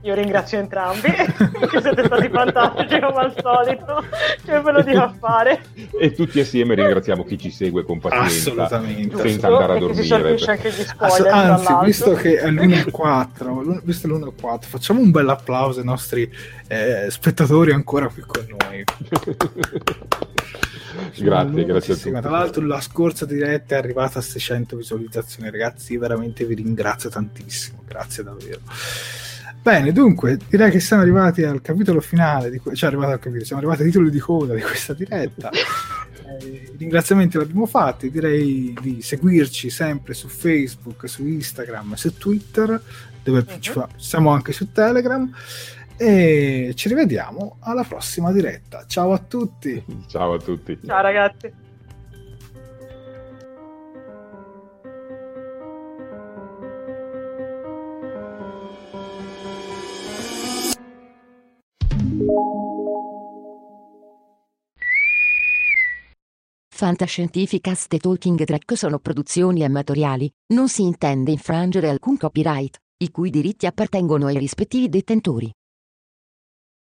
[0.01, 4.03] Io ringrazio entrambi, che siete stati fantastici come al solito,
[4.45, 5.63] che ve lo dirò a fare.
[5.99, 9.17] E tutti assieme ringraziamo chi ci segue con pazienza, Assolutamente.
[9.17, 10.38] senza andare a dormire.
[10.45, 15.80] Anche gli spoiler, Ass- anzi, visto che è l'1-4, visto l'1-4, facciamo un bel applauso
[15.80, 16.31] ai nostri
[16.67, 18.84] eh, spettatori ancora qui con noi.
[21.17, 22.11] grazie, grazie a tutti.
[22.11, 27.84] Tra l'altro la scorsa diretta è arrivata a 600 visualizzazioni, ragazzi, veramente vi ringrazio tantissimo,
[27.85, 28.61] grazie davvero.
[29.61, 33.45] Bene, dunque, direi che siamo arrivati al capitolo finale, di que- cioè arrivati al capitolo,
[33.45, 35.49] siamo arrivati ai titoli di coda di questa diretta.
[36.39, 42.80] eh, I ringraziamenti l'abbiamo fatti, direi di seguirci sempre su Facebook, su Instagram, su Twitter,
[43.23, 43.88] dove uh-huh.
[43.95, 45.31] siamo anche su Telegram
[45.97, 48.85] e ci rivediamo alla prossima diretta.
[48.88, 49.84] Ciao a tutti.
[50.07, 50.80] Ciao a tutti.
[50.85, 51.63] Ciao ragazzi.
[66.76, 73.30] Fantascientificast e Talking Track sono produzioni amatoriali, non si intende infrangere alcun copyright, i cui
[73.30, 75.49] diritti appartengono ai rispettivi detentori.